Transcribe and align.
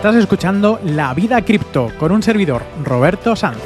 Estás 0.00 0.16
escuchando 0.16 0.80
La 0.82 1.12
Vida 1.12 1.44
Cripto 1.44 1.92
con 1.98 2.10
un 2.10 2.22
servidor, 2.22 2.62
Roberto 2.84 3.36
Sanz. 3.36 3.58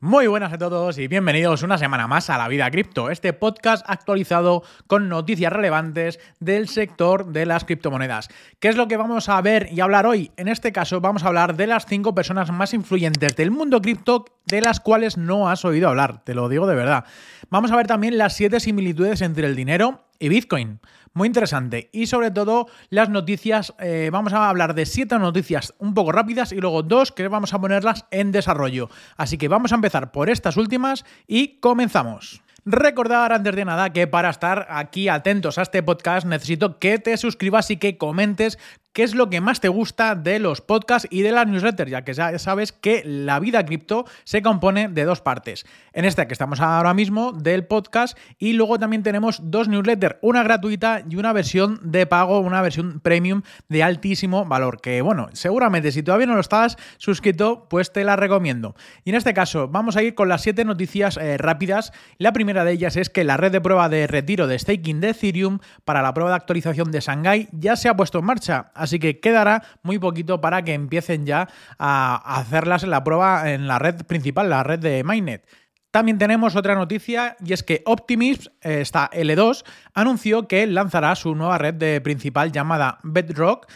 Muy 0.00 0.26
buenas 0.26 0.54
a 0.54 0.56
todos 0.56 0.96
y 0.96 1.06
bienvenidos 1.06 1.62
una 1.62 1.76
semana 1.76 2.06
más 2.06 2.30
a 2.30 2.38
La 2.38 2.48
Vida 2.48 2.70
Cripto, 2.70 3.10
este 3.10 3.34
podcast 3.34 3.84
actualizado 3.86 4.62
con 4.86 5.10
noticias 5.10 5.52
relevantes 5.52 6.18
del 6.40 6.68
sector 6.68 7.26
de 7.26 7.44
las 7.44 7.66
criptomonedas. 7.66 8.30
¿Qué 8.58 8.68
es 8.68 8.76
lo 8.76 8.88
que 8.88 8.96
vamos 8.96 9.28
a 9.28 9.38
ver 9.42 9.68
y 9.70 9.80
hablar 9.80 10.06
hoy? 10.06 10.30
En 10.38 10.48
este 10.48 10.72
caso 10.72 11.02
vamos 11.02 11.24
a 11.24 11.28
hablar 11.28 11.56
de 11.56 11.66
las 11.66 11.84
cinco 11.84 12.14
personas 12.14 12.50
más 12.52 12.72
influyentes 12.72 13.36
del 13.36 13.50
mundo 13.50 13.82
cripto 13.82 14.24
de 14.46 14.62
las 14.62 14.80
cuales 14.80 15.18
no 15.18 15.50
has 15.50 15.66
oído 15.66 15.90
hablar, 15.90 16.24
te 16.24 16.32
lo 16.32 16.48
digo 16.48 16.66
de 16.66 16.74
verdad. 16.74 17.04
Vamos 17.50 17.70
a 17.70 17.76
ver 17.76 17.86
también 17.86 18.16
las 18.16 18.32
siete 18.32 18.60
similitudes 18.60 19.20
entre 19.20 19.46
el 19.46 19.54
dinero 19.54 20.05
y 20.18 20.28
Bitcoin. 20.28 20.80
Muy 21.12 21.28
interesante. 21.28 21.88
Y 21.92 22.06
sobre 22.06 22.30
todo 22.30 22.66
las 22.90 23.08
noticias, 23.08 23.74
eh, 23.78 24.10
vamos 24.12 24.32
a 24.34 24.50
hablar 24.50 24.74
de 24.74 24.84
siete 24.84 25.18
noticias 25.18 25.72
un 25.78 25.94
poco 25.94 26.12
rápidas 26.12 26.52
y 26.52 26.56
luego 26.56 26.82
dos 26.82 27.10
que 27.10 27.26
vamos 27.28 27.54
a 27.54 27.60
ponerlas 27.60 28.04
en 28.10 28.32
desarrollo. 28.32 28.90
Así 29.16 29.38
que 29.38 29.48
vamos 29.48 29.72
a 29.72 29.76
empezar 29.76 30.12
por 30.12 30.28
estas 30.28 30.58
últimas 30.58 31.04
y 31.26 31.58
comenzamos. 31.60 32.42
Recordar 32.68 33.32
antes 33.32 33.54
de 33.54 33.64
nada 33.64 33.92
que 33.92 34.08
para 34.08 34.28
estar 34.28 34.66
aquí 34.68 35.08
atentos 35.08 35.56
a 35.56 35.62
este 35.62 35.84
podcast 35.84 36.26
necesito 36.26 36.80
que 36.80 36.98
te 36.98 37.16
suscribas 37.16 37.70
y 37.70 37.76
que 37.76 37.96
comentes 37.96 38.58
qué 38.96 39.02
es 39.02 39.14
lo 39.14 39.28
que 39.28 39.42
más 39.42 39.60
te 39.60 39.68
gusta 39.68 40.14
de 40.14 40.38
los 40.38 40.62
podcasts 40.62 41.06
y 41.10 41.20
de 41.20 41.30
las 41.30 41.46
newsletters, 41.46 41.90
ya 41.90 42.02
que 42.02 42.14
ya 42.14 42.38
sabes 42.38 42.72
que 42.72 43.02
la 43.04 43.38
vida 43.40 43.62
cripto 43.66 44.06
se 44.24 44.40
compone 44.40 44.88
de 44.88 45.04
dos 45.04 45.20
partes. 45.20 45.66
En 45.92 46.06
esta 46.06 46.26
que 46.26 46.32
estamos 46.32 46.60
ahora 46.60 46.94
mismo 46.94 47.32
del 47.32 47.66
podcast 47.66 48.16
y 48.38 48.54
luego 48.54 48.78
también 48.78 49.02
tenemos 49.02 49.40
dos 49.42 49.68
newsletters, 49.68 50.16
una 50.22 50.42
gratuita 50.42 51.02
y 51.06 51.16
una 51.16 51.34
versión 51.34 51.78
de 51.82 52.06
pago, 52.06 52.40
una 52.40 52.62
versión 52.62 53.00
premium 53.00 53.42
de 53.68 53.82
altísimo 53.82 54.46
valor, 54.46 54.80
que 54.80 55.02
bueno, 55.02 55.28
seguramente 55.34 55.92
si 55.92 56.02
todavía 56.02 56.28
no 56.28 56.34
lo 56.34 56.40
estás 56.40 56.78
suscrito, 56.96 57.66
pues 57.68 57.92
te 57.92 58.02
la 58.02 58.16
recomiendo. 58.16 58.76
Y 59.04 59.10
en 59.10 59.16
este 59.16 59.34
caso 59.34 59.68
vamos 59.68 59.98
a 59.98 60.02
ir 60.02 60.14
con 60.14 60.30
las 60.30 60.40
siete 60.40 60.64
noticias 60.64 61.18
eh, 61.18 61.36
rápidas. 61.36 61.92
La 62.16 62.32
primera 62.32 62.64
de 62.64 62.72
ellas 62.72 62.96
es 62.96 63.10
que 63.10 63.24
la 63.24 63.36
red 63.36 63.52
de 63.52 63.60
prueba 63.60 63.90
de 63.90 64.06
retiro 64.06 64.46
de 64.46 64.58
staking 64.58 65.02
de 65.02 65.10
Ethereum 65.10 65.58
para 65.84 66.00
la 66.00 66.14
prueba 66.14 66.30
de 66.30 66.36
actualización 66.36 66.90
de 66.90 67.00
Shanghai 67.00 67.50
ya 67.52 67.76
se 67.76 67.90
ha 67.90 67.94
puesto 67.94 68.20
en 68.20 68.24
marcha. 68.24 68.70
Así 68.86 69.00
que 69.00 69.18
quedará 69.18 69.64
muy 69.82 69.98
poquito 69.98 70.40
para 70.40 70.62
que 70.62 70.74
empiecen 70.74 71.26
ya 71.26 71.48
a 71.78 72.38
hacerlas 72.38 72.84
en 72.84 72.90
la 72.90 73.02
prueba 73.02 73.50
en 73.50 73.66
la 73.66 73.80
red 73.80 74.04
principal, 74.06 74.48
la 74.48 74.62
red 74.62 74.78
de 74.78 75.02
Mainnet. 75.02 75.44
También 75.90 76.18
tenemos 76.18 76.54
otra 76.56 76.74
noticia 76.74 77.36
y 77.44 77.52
es 77.52 77.62
que 77.62 77.82
Optimism, 77.86 78.50
eh, 78.60 78.82
esta 78.82 79.10
L2, 79.10 79.64
anunció 79.94 80.46
que 80.46 80.66
lanzará 80.66 81.14
su 81.16 81.34
nueva 81.34 81.58
red 81.58 81.74
de 81.74 82.00
principal 82.00 82.52
llamada 82.52 82.98
Bedrock 83.02 83.66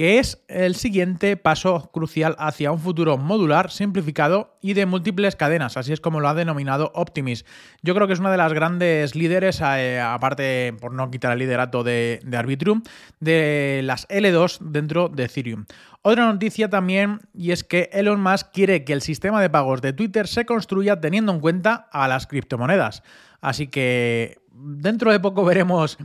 que 0.00 0.18
es 0.18 0.42
el 0.48 0.76
siguiente 0.76 1.36
paso 1.36 1.90
crucial 1.92 2.34
hacia 2.38 2.72
un 2.72 2.78
futuro 2.78 3.18
modular, 3.18 3.70
simplificado 3.70 4.56
y 4.62 4.72
de 4.72 4.86
múltiples 4.86 5.36
cadenas, 5.36 5.76
así 5.76 5.92
es 5.92 6.00
como 6.00 6.20
lo 6.20 6.28
ha 6.30 6.32
denominado 6.32 6.90
Optimis. 6.94 7.44
Yo 7.82 7.94
creo 7.94 8.06
que 8.06 8.14
es 8.14 8.18
una 8.18 8.30
de 8.30 8.38
las 8.38 8.54
grandes 8.54 9.14
líderes, 9.14 9.60
eh, 9.60 10.00
aparte 10.00 10.74
por 10.80 10.94
no 10.94 11.10
quitar 11.10 11.32
el 11.32 11.40
liderato 11.40 11.84
de, 11.84 12.18
de 12.24 12.36
Arbitrum, 12.38 12.82
de 13.18 13.82
las 13.84 14.08
L2 14.08 14.60
dentro 14.60 15.10
de 15.10 15.24
Ethereum. 15.24 15.66
Otra 16.00 16.24
noticia 16.24 16.70
también, 16.70 17.20
y 17.34 17.50
es 17.50 17.62
que 17.62 17.90
Elon 17.92 18.22
Musk 18.22 18.52
quiere 18.54 18.84
que 18.84 18.94
el 18.94 19.02
sistema 19.02 19.42
de 19.42 19.50
pagos 19.50 19.82
de 19.82 19.92
Twitter 19.92 20.26
se 20.28 20.46
construya 20.46 21.02
teniendo 21.02 21.30
en 21.30 21.40
cuenta 21.40 21.90
a 21.92 22.08
las 22.08 22.26
criptomonedas. 22.26 23.02
Así 23.42 23.66
que 23.66 24.38
dentro 24.50 25.12
de 25.12 25.20
poco 25.20 25.44
veremos 25.44 25.98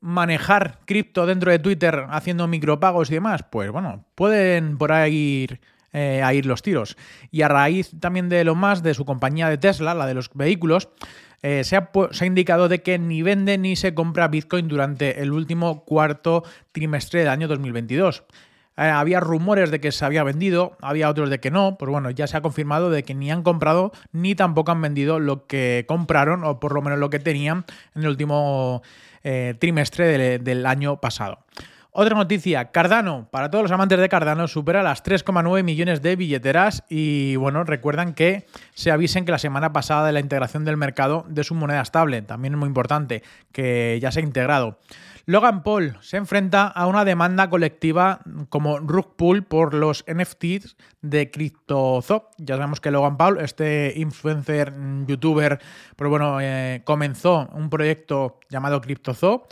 manejar 0.00 0.78
cripto 0.84 1.26
dentro 1.26 1.50
de 1.50 1.58
Twitter 1.58 2.06
haciendo 2.10 2.46
micropagos 2.46 3.10
y 3.10 3.14
demás, 3.14 3.44
pues 3.50 3.70
bueno, 3.70 4.04
pueden 4.14 4.78
por 4.78 4.92
ahí 4.92 5.42
ir, 5.44 5.60
eh, 5.92 6.22
a 6.22 6.32
ir 6.34 6.46
los 6.46 6.62
tiros. 6.62 6.96
Y 7.30 7.42
a 7.42 7.48
raíz 7.48 7.90
también 7.98 8.28
de 8.28 8.44
lo 8.44 8.54
más 8.54 8.82
de 8.82 8.94
su 8.94 9.04
compañía 9.04 9.48
de 9.48 9.58
Tesla, 9.58 9.94
la 9.94 10.06
de 10.06 10.14
los 10.14 10.30
vehículos, 10.34 10.88
eh, 11.42 11.62
se, 11.64 11.76
ha, 11.76 11.90
se, 12.10 12.24
ha, 12.24 12.26
indicado 12.26 12.68
de 12.68 12.82
que 12.82 12.98
ni 12.98 13.22
vende 13.22 13.58
ni 13.58 13.76
se 13.76 13.94
compra 13.94 14.28
Bitcoin 14.28 14.66
durante 14.66 15.22
el 15.22 15.32
último 15.32 15.84
cuarto 15.84 16.42
trimestre 16.72 17.20
del 17.20 17.28
año 17.28 17.46
2022. 17.48 18.24
Eh, 18.78 18.82
había 18.82 19.18
rumores 19.18 19.72
de 19.72 19.80
que 19.80 19.90
se 19.90 20.04
había 20.04 20.22
vendido, 20.22 20.76
había 20.80 21.10
otros 21.10 21.30
de 21.30 21.40
que 21.40 21.50
no, 21.50 21.76
pues 21.76 21.90
bueno, 21.90 22.10
ya 22.12 22.28
se 22.28 22.36
ha 22.36 22.42
confirmado 22.42 22.90
de 22.90 23.02
que 23.02 23.12
ni 23.12 23.28
han 23.32 23.42
comprado 23.42 23.90
ni 24.12 24.36
tampoco 24.36 24.70
han 24.70 24.80
vendido 24.80 25.18
lo 25.18 25.48
que 25.48 25.84
compraron 25.88 26.44
o 26.44 26.60
por 26.60 26.72
lo 26.72 26.80
menos 26.80 27.00
lo 27.00 27.10
que 27.10 27.18
tenían 27.18 27.64
en 27.96 28.02
el 28.02 28.08
último 28.08 28.82
eh, 29.24 29.54
trimestre 29.58 30.38
del, 30.38 30.64
año 30.64 31.00
pasado. 31.00 31.40
Otra 31.90 32.14
noticia, 32.14 32.70
Cardano, 32.70 33.28
para 33.30 33.50
todos 33.50 33.62
los 33.62 33.72
amantes 33.72 33.98
de 33.98 34.08
Cardano, 34.10 34.46
supera 34.46 34.82
las 34.82 35.02
3,9 35.02 35.64
millones 35.64 36.02
de 36.02 36.16
billeteras 36.16 36.84
y 36.88 37.36
bueno, 37.36 37.64
recuerdan 37.64 38.12
que 38.12 38.46
se 38.74 38.90
avisen 38.90 39.24
que 39.24 39.32
la 39.32 39.38
semana 39.38 39.72
pasada 39.72 40.06
de 40.06 40.12
la 40.12 40.20
integración 40.20 40.66
del 40.66 40.76
mercado 40.76 41.24
de 41.28 41.44
su 41.44 41.54
moneda 41.54 41.80
estable, 41.80 42.20
también 42.22 42.54
es 42.54 42.58
muy 42.58 42.68
importante, 42.68 43.22
que 43.52 43.98
ya 44.02 44.12
se 44.12 44.20
ha 44.20 44.22
integrado. 44.22 44.78
Logan 45.28 45.62
Paul 45.62 45.98
se 46.00 46.16
enfrenta 46.16 46.66
a 46.66 46.86
una 46.86 47.04
demanda 47.04 47.50
colectiva 47.50 48.20
como 48.48 48.78
rug 48.78 49.14
pull 49.16 49.42
por 49.42 49.74
los 49.74 50.02
NFTs 50.06 50.74
de 51.02 51.30
CryptoZoo. 51.30 52.30
Ya 52.38 52.56
sabemos 52.56 52.80
que 52.80 52.90
Logan 52.90 53.18
Paul, 53.18 53.38
este 53.40 53.92
influencer, 53.96 54.72
youtuber, 55.06 55.58
pero 55.96 56.08
bueno, 56.08 56.40
eh, 56.40 56.80
comenzó 56.84 57.46
un 57.52 57.68
proyecto 57.68 58.40
llamado 58.48 58.80
CryptoZoo. 58.80 59.46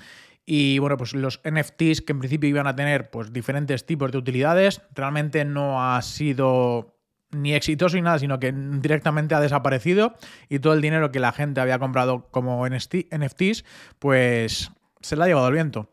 Y 0.47 0.79
bueno, 0.79 0.97
pues 0.97 1.13
los 1.13 1.41
NFTs 1.45 2.03
que 2.03 2.13
en 2.13 2.21
principio 2.21 2.49
iban 2.49 2.69
a 2.69 2.77
tener 2.77 3.11
pues 3.11 3.33
diferentes 3.33 3.85
tipos 3.85 4.13
de 4.13 4.19
utilidades, 4.19 4.81
realmente 4.95 5.45
no 5.45 5.85
ha 5.85 6.01
sido 6.03 6.95
ni 7.33 7.53
exitoso 7.53 7.97
ni 7.97 8.03
nada, 8.03 8.21
sino 8.21 8.39
que 8.39 8.53
directamente 8.53 9.35
ha 9.35 9.41
desaparecido 9.41 10.15
y 10.49 10.61
todo 10.61 10.73
el 10.75 10.81
dinero 10.81 11.11
que 11.11 11.19
la 11.19 11.33
gente 11.33 11.61
había 11.61 11.81
comprado 11.81 12.29
como 12.31 12.65
NFTs, 12.67 13.65
pues 13.99 14.71
se 15.01 15.17
la 15.17 15.25
ha 15.25 15.29
llevado 15.29 15.49
el 15.49 15.55
viento. 15.55 15.91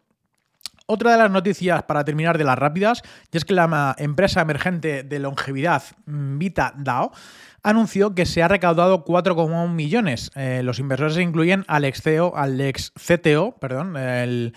Otra 0.86 1.14
de 1.14 1.18
las 1.18 1.32
noticias 1.32 1.84
para 1.84 2.04
terminar 2.04 2.38
de 2.38 2.44
las 2.44 2.60
rápidas, 2.60 3.02
y 3.32 3.38
es 3.38 3.46
que 3.46 3.54
la 3.54 3.96
empresa 3.98 4.42
emergente 4.42 5.04
de 5.04 5.20
longevidad 5.20 5.82
mm, 6.06 6.38
Vita 6.38 6.74
DAO 6.78 7.12
anunció 7.64 8.14
que 8.14 8.26
se 8.26 8.44
ha 8.44 8.50
recaudado 8.50 9.06
4,1 9.06 9.70
millones. 9.70 10.32
Eh, 10.36 10.62
los 10.64 10.80
inversores 10.80 11.18
incluyen 11.18 11.64
al 11.68 11.86
ex 11.86 12.02
CEO, 12.02 12.36
al 12.36 12.60
ex 12.60 12.92
CTO, 12.92 13.56
perdón, 13.60 13.96
el, 13.96 14.54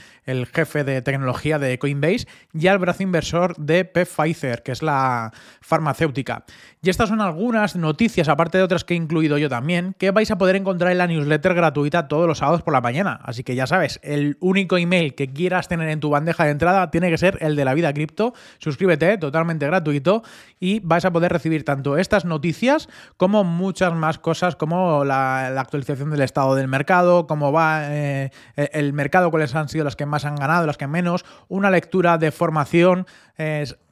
jefe 0.52 0.82
de 0.82 1.02
tecnología 1.02 1.60
de 1.60 1.78
Coinbase, 1.78 2.26
y 2.52 2.66
al 2.66 2.78
brazo 2.78 3.04
inversor 3.04 3.56
de 3.56 3.84
Pfizer, 3.84 4.64
que 4.64 4.72
es 4.72 4.82
la 4.82 5.32
farmacéutica. 5.60 6.44
Y 6.82 6.90
estas 6.90 7.08
son 7.08 7.20
algunas 7.20 7.76
noticias, 7.76 8.28
aparte 8.28 8.58
de 8.58 8.64
otras 8.64 8.84
que 8.84 8.94
he 8.94 8.96
incluido 8.96 9.38
yo 9.38 9.48
también, 9.48 9.94
que 9.98 10.10
vais 10.10 10.30
a 10.30 10.38
poder 10.38 10.56
encontrar 10.56 10.90
en 10.90 10.98
la 10.98 11.06
newsletter 11.06 11.54
gratuita 11.54 12.08
todos 12.08 12.26
los 12.26 12.38
sábados 12.38 12.62
por 12.62 12.72
la 12.72 12.80
mañana. 12.80 13.20
Así 13.22 13.44
que 13.44 13.54
ya 13.54 13.68
sabes, 13.68 14.00
el 14.02 14.36
único 14.40 14.78
email 14.78 15.14
que 15.14 15.32
quieras 15.32 15.68
tener 15.68 15.88
en 15.90 16.00
tu 16.00 16.10
bandeja 16.10 16.44
de 16.44 16.50
entrada 16.50 16.90
tiene 16.90 17.10
que 17.10 17.18
ser 17.18 17.38
el 17.40 17.54
de 17.54 17.64
la 17.64 17.74
vida 17.74 17.92
cripto. 17.92 18.34
Suscríbete, 18.58 19.16
totalmente 19.18 19.66
gratuito, 19.66 20.24
y 20.58 20.80
vais 20.80 21.04
a 21.04 21.12
poder 21.12 21.32
recibir 21.32 21.64
tanto 21.64 21.96
estas 21.98 22.24
noticias 22.24 22.88
como 23.16 23.44
muchas 23.44 23.94
más 23.94 24.18
cosas, 24.18 24.56
como 24.56 25.04
la, 25.04 25.48
actualización 25.60 26.10
del 26.10 26.22
estado 26.22 26.54
del 26.54 26.68
mercado, 26.68 27.26
cómo 27.26 27.52
va 27.52 27.94
eh, 27.94 28.30
el 28.56 28.92
mercado, 28.92 29.30
cuáles 29.30 29.54
han 29.54 29.68
sido 29.68 29.84
las 29.84 29.96
que 29.96 30.06
más 30.06 30.24
han 30.24 30.36
ganado, 30.36 30.66
las 30.66 30.76
que 30.76 30.86
menos, 30.86 31.24
una 31.48 31.70
lectura 31.70 32.18
de 32.18 32.30
formación. 32.30 33.06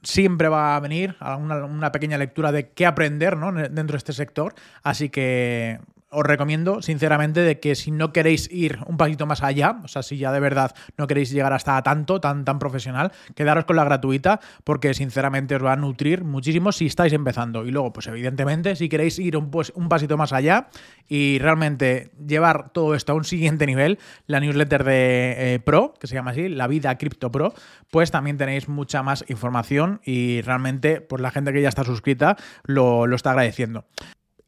siempre 0.03 0.49
va 0.49 0.77
a 0.77 0.81
venir 0.81 1.17
una, 1.21 1.65
una, 1.65 1.93
pequeña 1.93 2.19
lectura 2.19 2.53
de 2.53 2.71
qué 2.71 2.87
aprender 2.87 3.37
dentro 3.37 3.95
de 3.95 3.99
este 3.99 4.13
sector. 4.13 4.55
Así 4.83 5.09
que 5.09 5.81
os 6.15 6.25
recomiendo 6.25 6.81
sinceramente 6.83 7.41
de 7.41 7.61
que 7.61 7.75
si 7.75 7.91
no 7.91 8.13
queréis 8.13 8.51
ir 8.51 8.79
un 8.87 8.97
pasito 8.97 9.27
más 9.27 9.43
allá, 9.43 9.81
o 9.85 9.89
sea, 9.89 10.03
si 10.03 10.17
ya 10.17 10.33
de 10.33 10.41
verdad 10.41 10.75
no 10.97 11.07
queréis 11.07 11.31
llegar 11.31 11.53
hasta 11.53 11.83
tanto, 11.83 12.21
tan, 12.21 12.45
tan 12.45 12.59
profesional, 12.59 13.13
quedaros 13.35 13.65
con 13.65 13.77
la 13.77 13.85
gratuita 13.85 14.41
porque 14.65 14.95
sinceramente 14.95 15.57
os 15.57 15.65
va 15.65 15.73
a 15.73 15.77
nutrir 15.77 16.25
muchísimo 16.25 16.73
si 16.73 16.87
estáis 16.87 17.13
empezando. 17.13 17.67
Y 17.67 17.71
luego, 17.71 17.93
pues 17.93 18.07
evidentemente, 18.07 18.77
si 18.77 18.89
queréis 18.89 19.19
ir 19.19 19.37
un, 19.37 19.51
pues, 19.51 19.73
un 19.75 19.89
pasito 19.89 20.17
más 20.17 20.33
allá 20.33 20.69
y 21.09 21.39
realmente 21.39 22.13
llevar 22.27 22.71
todo 22.71 22.95
esto 22.95 23.13
a 23.13 23.15
un 23.17 23.25
siguiente 23.25 23.67
nivel, 23.67 23.99
la 24.27 24.41
newsletter 24.41 24.85
de 24.85 25.55
eh, 25.55 25.59
Pro, 25.61 25.95
que 25.99 26.07
se 26.07 26.15
llama 26.15 26.31
así, 26.31 26.49
La 26.49 26.67
Vida 26.67 26.97
Cripto 26.97 27.31
Pro, 27.31 27.55
pues 27.91 28.11
también 28.11 28.37
tenéis 28.37 28.69
mucha 28.69 29.03
más 29.03 29.25
información 29.29 30.01
y 30.05 30.41
realmente, 30.43 31.01
pues 31.01 31.21
la 31.21 31.31
gente 31.31 31.53
que 31.53 31.63
ya 31.63 31.69
está 31.69 31.85
suscrita 31.85 32.37
lo, 32.65 33.07
lo 33.07 33.17
está 33.17 33.31
agradeciendo. 33.31 33.85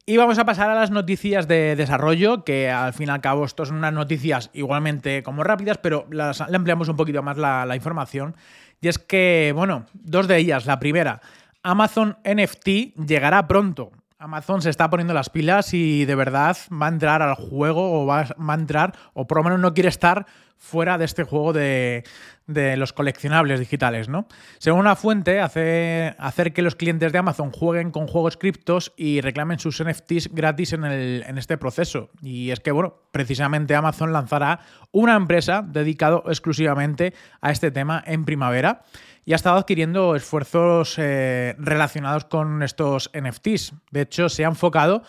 Y 0.08 0.18
vamos 0.18 0.38
a 0.38 0.44
pasar 0.44 0.70
a 0.70 0.76
las 0.76 0.92
noticias 0.92 1.48
de 1.48 1.74
desarrollo, 1.74 2.44
que 2.44 2.70
al 2.70 2.92
fin 2.92 3.08
y 3.08 3.10
al 3.10 3.20
cabo 3.20 3.44
estos 3.44 3.68
son 3.68 3.78
unas 3.78 3.92
noticias 3.92 4.50
igualmente 4.52 5.24
como 5.24 5.42
rápidas, 5.42 5.78
pero 5.78 6.06
las, 6.12 6.48
le 6.48 6.56
ampliamos 6.56 6.88
un 6.88 6.94
poquito 6.94 7.24
más 7.24 7.36
la, 7.36 7.66
la 7.66 7.74
información. 7.74 8.36
Y 8.80 8.86
es 8.86 9.00
que, 9.00 9.52
bueno, 9.52 9.86
dos 9.94 10.28
de 10.28 10.36
ellas. 10.36 10.64
La 10.64 10.78
primera, 10.78 11.20
Amazon 11.64 12.18
NFT 12.24 12.94
llegará 13.04 13.48
pronto. 13.48 13.90
Amazon 14.18 14.62
se 14.62 14.70
está 14.70 14.88
poniendo 14.88 15.12
las 15.12 15.28
pilas 15.28 15.74
y 15.74 16.04
de 16.04 16.14
verdad 16.14 16.56
va 16.72 16.86
a 16.86 16.90
entrar 16.90 17.20
al 17.20 17.34
juego 17.34 18.00
o 18.00 18.06
va, 18.06 18.20
a 18.20 18.54
entrar, 18.54 18.94
o 19.12 19.26
por 19.26 19.38
lo 19.38 19.44
menos 19.44 19.58
no 19.58 19.74
quiere 19.74 19.88
estar 19.88 20.26
fuera 20.56 20.96
de 20.96 21.04
este 21.04 21.24
juego 21.24 21.52
de, 21.52 22.04
los 22.46 22.92
coleccionables 22.92 23.60
digitales, 23.60 24.08
¿no? 24.08 24.26
Según 24.58 24.80
una 24.80 24.96
fuente, 24.96 25.40
hace, 25.40 26.14
hacer 26.18 26.52
que 26.52 26.62
los 26.62 26.76
clientes 26.76 27.12
de 27.12 27.18
Amazon 27.18 27.50
jueguen 27.50 27.90
con 27.90 28.06
juegos 28.06 28.36
criptos 28.36 28.92
y 28.96 29.20
reclamen 29.20 29.58
sus 29.58 29.82
NFTs 29.82 30.32
gratis 30.32 30.72
en, 30.72 30.84
en 30.84 31.38
este 31.38 31.58
proceso. 31.58 32.10
Y 32.22 32.50
es 32.50 32.60
que, 32.60 32.70
bueno, 32.70 32.94
precisamente 33.10 33.74
Amazon 33.74 34.12
lanzará 34.12 34.60
una 34.92 35.16
empresa 35.16 35.62
dedicada 35.66 36.22
exclusivamente 36.26 37.14
a 37.40 37.50
este 37.50 37.70
tema 37.70 38.02
en 38.06 38.24
primavera 38.24 38.82
y 39.26 39.32
ha 39.32 39.36
estado 39.36 39.58
adquiriendo 39.58 40.14
esfuerzos 40.14 40.94
eh, 40.98 41.56
relacionados 41.58 42.24
con 42.26 42.62
estos 42.62 43.10
NFTs. 43.12 43.74
De 43.90 44.02
hecho, 44.02 44.28
se 44.28 44.44
ha 44.44 44.48
enfocado 44.48 45.02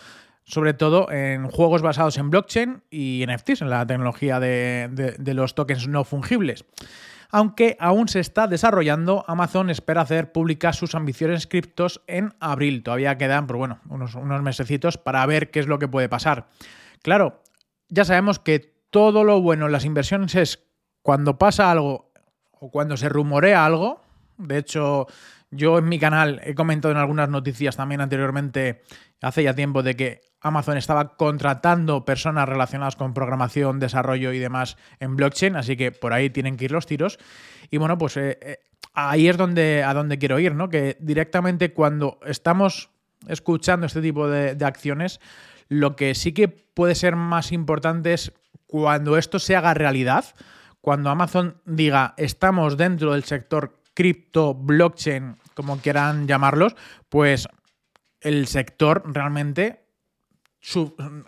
sobre 0.44 0.72
todo 0.74 1.10
en 1.12 1.48
juegos 1.48 1.82
basados 1.82 2.16
en 2.16 2.30
blockchain 2.30 2.82
y 2.90 3.24
NFTs, 3.28 3.62
en 3.62 3.70
la 3.70 3.86
tecnología 3.86 4.40
de, 4.40 5.18
los 5.34 5.54
tokens 5.54 5.86
no 5.86 6.04
fungibles. 6.04 6.64
Aunque 7.30 7.76
aún 7.78 8.08
se 8.08 8.20
está 8.20 8.46
desarrollando, 8.46 9.24
Amazon 9.28 9.68
espera 9.70 10.00
hacer 10.00 10.32
públicas 10.32 10.76
sus 10.76 10.94
ambiciones 10.94 11.46
criptos 11.46 12.02
en 12.06 12.34
abril. 12.40 12.82
Todavía 12.82 13.18
quedan, 13.18 13.46
pues 13.46 13.58
bueno, 13.58 13.80
unos, 13.88 14.14
unos 14.14 14.42
mesecitos 14.42 14.96
para 14.96 15.24
ver 15.26 15.50
qué 15.50 15.60
es 15.60 15.66
lo 15.66 15.78
que 15.78 15.88
puede 15.88 16.08
pasar. 16.08 16.48
Claro, 17.02 17.42
ya 17.88 18.04
sabemos 18.04 18.38
que 18.38 18.60
todo 18.90 19.24
lo 19.24 19.42
bueno 19.42 19.66
en 19.66 19.72
las 19.72 19.84
inversiones 19.84 20.34
es 20.34 20.64
cuando 21.02 21.38
pasa 21.38 21.70
algo 21.70 22.12
o 22.52 22.70
cuando 22.70 22.96
se 22.96 23.08
rumorea 23.08 23.64
algo, 23.64 24.00
de 24.38 24.58
hecho, 24.58 25.06
yo 25.50 25.78
en 25.78 25.88
mi 25.88 25.98
canal 25.98 26.40
he 26.44 26.54
comentado 26.54 26.92
en 26.92 26.98
algunas 26.98 27.28
noticias 27.28 27.76
también 27.76 28.00
anteriormente, 28.00 28.82
hace 29.20 29.42
ya 29.42 29.54
tiempo, 29.54 29.82
de 29.82 29.96
que 29.96 30.20
Amazon 30.40 30.76
estaba 30.76 31.16
contratando 31.16 32.04
personas 32.04 32.48
relacionadas 32.48 32.96
con 32.96 33.14
programación, 33.14 33.80
desarrollo 33.80 34.32
y 34.32 34.38
demás 34.38 34.76
en 35.00 35.16
blockchain, 35.16 35.56
así 35.56 35.76
que 35.76 35.90
por 35.90 36.12
ahí 36.12 36.30
tienen 36.30 36.56
que 36.56 36.66
ir 36.66 36.72
los 36.72 36.86
tiros. 36.86 37.18
Y 37.70 37.78
bueno, 37.78 37.98
pues 37.98 38.16
eh, 38.16 38.38
eh, 38.40 38.58
ahí 38.94 39.28
es 39.28 39.36
donde, 39.36 39.82
a 39.82 39.94
donde 39.94 40.18
quiero 40.18 40.38
ir, 40.38 40.54
¿no? 40.54 40.68
Que 40.68 40.96
directamente 41.00 41.72
cuando 41.72 42.20
estamos 42.26 42.90
escuchando 43.26 43.86
este 43.86 44.00
tipo 44.00 44.28
de, 44.28 44.54
de 44.54 44.64
acciones, 44.64 45.20
lo 45.68 45.96
que 45.96 46.14
sí 46.14 46.32
que 46.32 46.48
puede 46.48 46.94
ser 46.94 47.16
más 47.16 47.52
importante 47.52 48.12
es 48.12 48.32
cuando 48.66 49.16
esto 49.16 49.38
se 49.38 49.56
haga 49.56 49.74
realidad, 49.74 50.24
cuando 50.80 51.10
Amazon 51.10 51.60
diga 51.64 52.14
estamos 52.16 52.76
dentro 52.76 53.12
del 53.12 53.24
sector 53.24 53.77
cripto, 53.98 54.54
blockchain, 54.54 55.38
como 55.54 55.78
quieran 55.78 56.28
llamarlos, 56.28 56.76
pues 57.08 57.48
el 58.20 58.46
sector 58.46 59.02
realmente 59.12 59.87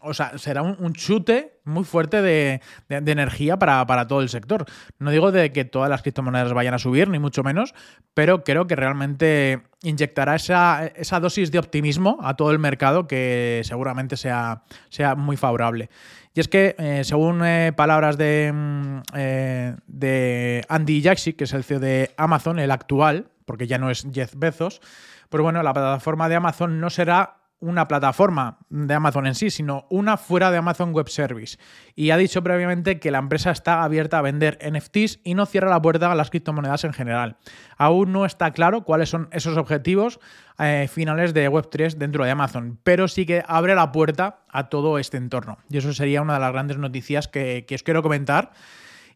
o 0.03 0.15
sea, 0.15 0.37
será 0.38 0.62
un, 0.62 0.93
chute 0.93 1.61
muy 1.65 1.85
fuerte 1.85 2.21
de, 2.21 2.61
energía 2.88 3.59
para, 3.59 4.06
todo 4.06 4.21
el 4.21 4.29
sector. 4.29 4.67
No 4.99 5.11
digo 5.11 5.32
de 5.32 5.53
que 5.53 5.65
todas 5.65 5.88
las 5.88 6.03
criptomonedas 6.03 6.53
vayan 6.53 6.75
a 6.75 6.79
subir, 6.79 7.09
ni 7.09 7.19
mucho 7.19 7.43
menos, 7.43 7.75
pero 8.12 8.44
creo 8.44 8.67
que 8.67 8.77
realmente 8.77 9.62
inyectará 9.82 10.35
esa, 10.35 11.21
dosis 11.21 11.50
de 11.50 11.59
optimismo 11.59 12.19
a 12.23 12.35
todo 12.35 12.50
el 12.50 12.59
mercado 12.59 13.06
que 13.06 13.62
seguramente 13.65 14.17
sea, 14.17 14.62
sea 14.88 15.15
muy 15.15 15.37
favorable. 15.37 15.91
Y 16.35 16.41
es 16.41 16.49
que, 16.49 16.76
eh, 16.79 17.03
según 17.05 17.44
eh, 17.44 17.73
palabras 17.75 18.17
de, 18.17 18.53
mm, 18.53 19.00
eh, 19.15 19.76
de 19.87 20.65
Andy 20.69 21.03
Jassy, 21.03 21.33
que 21.33 21.44
es 21.44 21.53
el 21.53 21.65
CEO 21.65 21.81
de 21.81 22.11
Amazon, 22.17 22.59
el 22.59 22.71
actual, 22.71 23.29
porque 23.47 23.67
ya 23.67 23.79
no 23.79 23.91
es 23.91 24.06
Jeff 24.12 24.35
Bezos, 24.37 24.81
pues 25.29 25.43
bueno, 25.43 25.62
la 25.62 25.73
plataforma 25.73 26.29
de 26.29 26.37
Amazon 26.37 26.81
no 26.81 26.91
será 26.91 27.39
una 27.61 27.87
plataforma 27.89 28.59
de 28.71 28.95
Amazon 28.95 29.27
en 29.27 29.35
sí, 29.35 29.51
sino 29.51 29.87
una 29.91 30.17
fuera 30.17 30.51
de 30.51 30.57
Amazon 30.57 30.93
Web 30.93 31.09
Service. 31.09 31.59
Y 31.95 32.11
ha 32.11 32.17
dicho 32.17 32.43
previamente 32.43 32.99
que 32.99 33.11
la 33.11 33.19
empresa 33.19 33.51
está 33.51 33.85
abierta 33.85 34.19
a 34.19 34.23
vender 34.23 34.59
NFTs 34.67 35.21
y 35.25 35.35
no 35.35 35.47
cierra 35.47 35.69
la 35.69 35.83
puerta 35.83 36.11
a 36.11 36.15
las 36.15 36.31
criptomonedas 36.31 36.85
en 36.85 36.93
general. 36.93 37.37
Aún 37.77 38.12
no 38.12 38.25
está 38.25 38.51
claro 38.53 38.83
cuáles 38.83 39.11
son 39.11 39.29
esos 39.31 39.57
objetivos 39.59 40.21
eh, 40.59 40.89
finales 40.91 41.35
de 41.35 41.51
Web3 41.51 41.95
dentro 41.97 42.25
de 42.25 42.31
Amazon, 42.31 42.79
pero 42.83 43.09
sí 43.09 43.27
que 43.27 43.43
abre 43.47 43.75
la 43.75 43.93
puerta 43.93 44.41
a 44.49 44.69
todo 44.69 44.99
este 44.99 45.19
entorno. 45.19 45.59
Y 45.69 45.79
eso 45.79 45.93
sería 45.93 46.23
una 46.23 46.35
de 46.35 46.41
las 46.41 46.53
grandes 46.53 46.79
noticias 46.79 47.29
que, 47.29 47.67
que 47.69 47.75
os 47.75 47.83
quiero 47.83 48.03
comentar. 48.03 48.53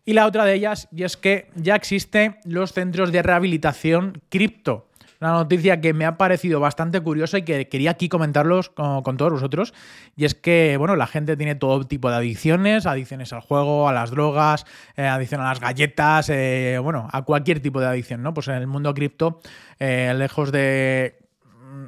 Y 0.04 0.12
la 0.12 0.26
otra 0.26 0.44
de 0.44 0.52
ellas, 0.52 0.86
y 0.92 1.04
es 1.04 1.16
que 1.16 1.50
ya 1.54 1.76
existen 1.76 2.36
los 2.44 2.74
centros 2.74 3.10
de 3.10 3.22
rehabilitación 3.22 4.20
cripto 4.28 4.88
una 5.20 5.32
noticia 5.32 5.80
que 5.80 5.92
me 5.92 6.04
ha 6.04 6.18
parecido 6.18 6.60
bastante 6.60 7.00
curiosa 7.00 7.38
y 7.38 7.42
que 7.42 7.68
quería 7.68 7.92
aquí 7.92 8.08
comentarlos 8.08 8.70
con, 8.70 9.16
todos 9.16 9.32
vosotros. 9.32 9.74
Y 10.16 10.24
es 10.24 10.34
que, 10.34 10.76
bueno, 10.78 10.96
la 10.96 11.06
gente 11.06 11.36
tiene 11.36 11.54
todo 11.54 11.84
tipo 11.86 12.10
de 12.10 12.16
adicciones, 12.16 12.86
adicciones 12.86 13.32
al 13.32 13.40
juego, 13.40 13.88
a 13.88 13.92
las 13.92 14.10
drogas, 14.10 14.66
eh, 14.96 15.06
adicción 15.06 15.40
a 15.40 15.44
las 15.44 15.60
galletas, 15.60 16.28
eh, 16.30 16.78
bueno, 16.82 17.08
a 17.12 17.22
cualquier 17.22 17.60
tipo 17.60 17.80
de 17.80 17.86
adicción, 17.86 18.22
¿no? 18.22 18.34
Pues 18.34 18.48
en 18.48 18.54
el 18.54 18.66
mundo 18.66 18.92
cripto, 18.94 19.40
eh, 19.78 20.12
lejos 20.16 20.52
de 20.52 21.18
mm, 21.42 21.86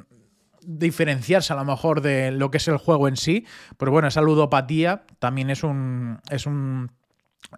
diferenciarse 0.61 1.53
a 1.53 1.55
lo 1.55 1.65
mejor 1.65 2.01
de 2.01 2.31
lo 2.31 2.51
que 2.51 2.57
es 2.57 2.67
el 2.67 2.77
juego 2.77 3.07
en 3.07 3.17
sí, 3.17 3.45
pero 3.77 3.91
bueno, 3.91 4.07
esa 4.07 4.21
ludopatía 4.21 5.03
también 5.19 5.49
es 5.49 5.63
un, 5.63 6.19
es 6.29 6.45
un 6.45 6.91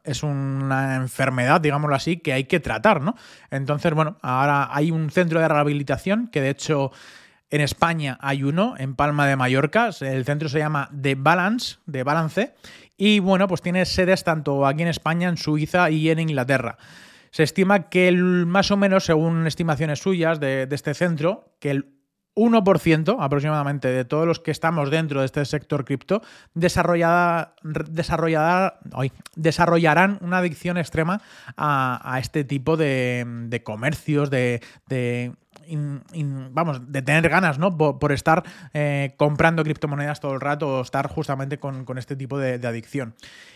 es 0.03 0.23
una 0.23 0.95
enfermedad, 0.95 1.61
digámoslo 1.61 1.95
así, 1.95 2.17
que 2.17 2.33
hay 2.33 2.45
que 2.45 2.59
tratar, 2.59 3.01
¿no? 3.01 3.15
Entonces, 3.49 3.93
bueno, 3.93 4.17
ahora 4.21 4.69
hay 4.71 4.91
un 4.91 5.09
centro 5.09 5.39
de 5.39 5.47
rehabilitación 5.47 6.27
que 6.27 6.41
de 6.41 6.49
hecho 6.49 6.91
en 7.49 7.61
España 7.61 8.17
hay 8.21 8.43
uno, 8.43 8.75
en 8.77 8.95
Palma 8.95 9.25
de 9.25 9.35
Mallorca, 9.35 9.89
el 10.01 10.25
centro 10.25 10.49
se 10.49 10.59
llama 10.59 10.89
The 11.01 11.15
Balance, 11.15 11.77
de 11.85 12.03
Balance, 12.03 12.53
y 12.95 13.19
bueno, 13.19 13.47
pues 13.47 13.61
tiene 13.61 13.85
sedes 13.85 14.23
tanto 14.23 14.67
aquí 14.67 14.83
en 14.83 14.89
España, 14.89 15.29
en 15.29 15.37
Suiza 15.37 15.89
y 15.89 16.09
en 16.09 16.19
Inglaterra. 16.19 16.77
Se 17.31 17.43
estima 17.43 17.89
que 17.89 18.07
el, 18.07 18.45
más 18.45 18.71
o 18.71 18.77
menos, 18.77 19.05
según 19.05 19.47
estimaciones 19.47 19.99
suyas 19.99 20.39
de, 20.39 20.67
de 20.67 20.75
este 20.75 20.93
centro, 20.93 21.53
que 21.59 21.71
el 21.71 21.98
1% 22.39 23.17
aproximadamente 23.19 23.89
de 23.89 24.05
todos 24.05 24.25
los 24.25 24.39
que 24.39 24.51
estamos 24.51 24.89
dentro 24.89 25.19
de 25.19 25.25
este 25.25 25.43
sector 25.45 25.83
cripto 25.83 26.21
desarrollarán 26.53 27.49
una 30.21 30.37
adicción 30.37 30.77
extrema 30.77 31.21
a, 31.57 32.17
este 32.21 32.43
tipo 32.45 32.77
de, 32.77 33.61
comercios, 33.63 34.29
de, 34.29 34.61
vamos, 36.51 36.91
de 36.91 37.01
tener 37.01 37.29
ganas, 37.29 37.59
¿no? 37.59 37.77
Por, 37.77 38.11
estar 38.11 38.43
eh, 38.73 39.13
comprando 39.17 39.63
criptomonedas 39.63 40.19
todo 40.19 40.33
el 40.33 40.41
rato 40.41 40.79
o 40.79 40.81
estar 40.81 41.07
justamente 41.07 41.59
con, 41.59 41.85
este 41.97 42.15
tipo 42.15 42.37
de, 42.37 42.65
adicción. 42.67 43.15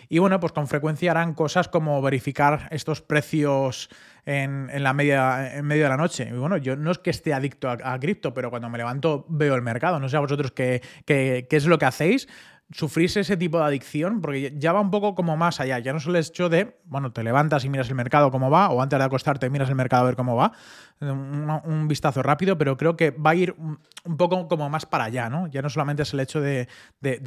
Y 0.10 0.20
bueno, 0.20 0.40
pues 0.40 0.54
con 0.54 0.68
frecuencia 0.68 1.12
harán 1.12 1.34
cosas 1.34 1.68
como 1.68 2.02
verificar 2.02 2.68
estos 2.72 3.02
precios 3.02 3.90
en, 4.26 4.84
la 4.84 4.94
media, 4.94 5.58
en 5.58 5.66
medio 5.66 5.84
de 5.84 5.90
la 5.90 5.98
noche. 5.98 6.30
Y 6.30 6.38
bueno, 6.38 6.58
yo 6.58 6.76
no 6.76 6.92
es 6.92 7.00
que 7.00 7.10
esté 7.10 7.34
adicto 7.34 7.70
a, 7.70 8.00
cripto, 8.00 8.34
pero 8.34 8.50
cuando 8.50 8.70
me 8.70 8.78
levanto 8.78 9.26
veo 9.30 9.56
el 9.56 9.62
mercado. 9.62 10.00
No 10.00 10.10
sé 10.10 10.18
a 10.18 10.22
vosotros 10.22 10.52
qué, 10.52 10.82
qué, 11.06 11.48
qué 11.50 11.56
es 11.56 11.66
lo 11.66 11.78
que 11.78 11.86
hacéis, 11.86 12.28
sufrís 12.74 13.16
ese 13.18 13.38
tipo 13.38 13.60
de 13.60 13.66
adicción, 13.66 14.20
porque 14.20 14.54
ya 14.58 14.74
va 14.74 14.82
un 14.82 14.92
poco 14.92 15.16
como 15.16 15.38
más 15.38 15.60
allá. 15.60 15.80
Ya 15.80 15.94
no 15.94 16.00
solo 16.00 16.18
es 16.18 16.30
hecho 16.30 16.50
de, 16.50 16.78
bueno, 16.86 17.14
te 17.14 17.24
levantas 17.24 17.64
y 17.66 17.70
miras 17.70 17.88
el 17.90 17.96
mercado 17.96 18.32
cómo 18.32 18.50
va, 18.50 18.70
o 18.70 18.82
antes 18.82 19.00
de 19.00 19.06
acostarte 19.06 19.50
miras 19.50 19.70
el 19.70 19.76
mercado 19.76 20.04
a 20.04 20.06
ver 20.08 20.16
cómo 20.16 20.36
va, 20.36 20.52
un, 21.00 21.88
vistazo 21.88 22.24
rápido, 22.24 22.58
pero 22.58 22.76
creo 22.76 22.96
que 22.98 23.12
va 23.12 23.32
a 23.32 23.36
ir 23.36 23.56
un 23.58 24.18
poco 24.18 24.48
como 24.48 24.70
más 24.70 24.86
para 24.86 25.06
allá, 25.06 25.30
¿no? 25.30 25.48
Ya 25.48 25.62
no 25.62 25.70
solamente 25.70 26.04
es 26.04 26.14
el 26.14 26.20
hecho 26.20 26.42
de, 26.42 26.68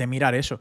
mirar 0.06 0.34
eso. 0.34 0.60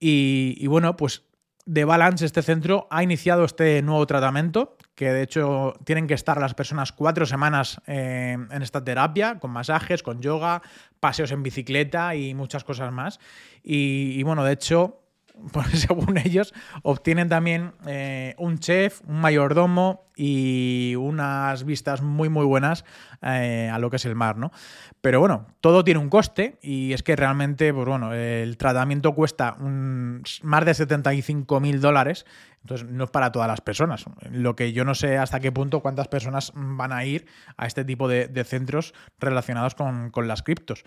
Y 0.00 0.66
bueno, 0.66 0.96
pues 0.96 1.24
de 1.64 1.84
Balance, 1.84 2.24
este 2.24 2.42
centro, 2.42 2.88
ha 2.90 3.02
iniciado 3.02 3.44
este 3.44 3.82
nuevo 3.82 4.06
tratamiento, 4.06 4.76
que 4.94 5.12
de 5.12 5.22
hecho 5.22 5.74
tienen 5.84 6.06
que 6.06 6.14
estar 6.14 6.40
las 6.40 6.54
personas 6.54 6.92
cuatro 6.92 7.24
semanas 7.24 7.80
eh, 7.86 8.36
en 8.50 8.62
esta 8.62 8.82
terapia, 8.82 9.38
con 9.38 9.50
masajes, 9.50 10.02
con 10.02 10.20
yoga, 10.20 10.62
paseos 10.98 11.30
en 11.30 11.42
bicicleta 11.42 12.14
y 12.14 12.34
muchas 12.34 12.64
cosas 12.64 12.92
más. 12.92 13.20
Y, 13.62 14.22
bueno, 14.24 14.44
de 14.44 14.52
hecho, 14.52 15.01
según 15.74 16.18
ellos, 16.18 16.54
obtienen 16.82 17.28
también 17.28 17.72
eh, 17.86 18.34
un 18.38 18.58
chef, 18.58 19.00
un 19.06 19.20
mayordomo 19.20 20.04
y 20.14 20.94
unas 20.96 21.64
vistas 21.64 22.02
muy 22.02 22.28
muy 22.28 22.44
buenas 22.44 22.84
eh, 23.22 23.70
a 23.72 23.78
lo 23.78 23.90
que 23.90 23.96
es 23.96 24.04
el 24.04 24.14
mar, 24.14 24.36
¿no? 24.36 24.52
Pero 25.00 25.20
bueno, 25.20 25.46
todo 25.60 25.84
tiene 25.84 26.00
un 26.00 26.10
coste 26.10 26.58
y 26.62 26.92
es 26.92 27.02
que 27.02 27.16
realmente, 27.16 27.72
pues 27.72 27.86
bueno, 27.86 28.12
el 28.12 28.56
tratamiento 28.56 29.14
cuesta 29.14 29.56
más 29.58 30.64
de 30.64 30.74
75 30.74 31.60
mil 31.60 31.80
dólares 31.80 32.24
entonces, 32.62 32.88
no 32.88 33.04
es 33.04 33.10
para 33.10 33.32
todas 33.32 33.48
las 33.48 33.60
personas. 33.60 34.04
Lo 34.30 34.54
que 34.54 34.72
yo 34.72 34.84
no 34.84 34.94
sé 34.94 35.18
hasta 35.18 35.40
qué 35.40 35.50
punto 35.50 35.80
cuántas 35.80 36.06
personas 36.08 36.52
van 36.54 36.92
a 36.92 37.04
ir 37.04 37.26
a 37.56 37.66
este 37.66 37.84
tipo 37.84 38.06
de, 38.06 38.44
centros 38.44 38.94
relacionados 39.18 39.74
con, 39.74 40.28
las 40.28 40.42
criptos. 40.42 40.84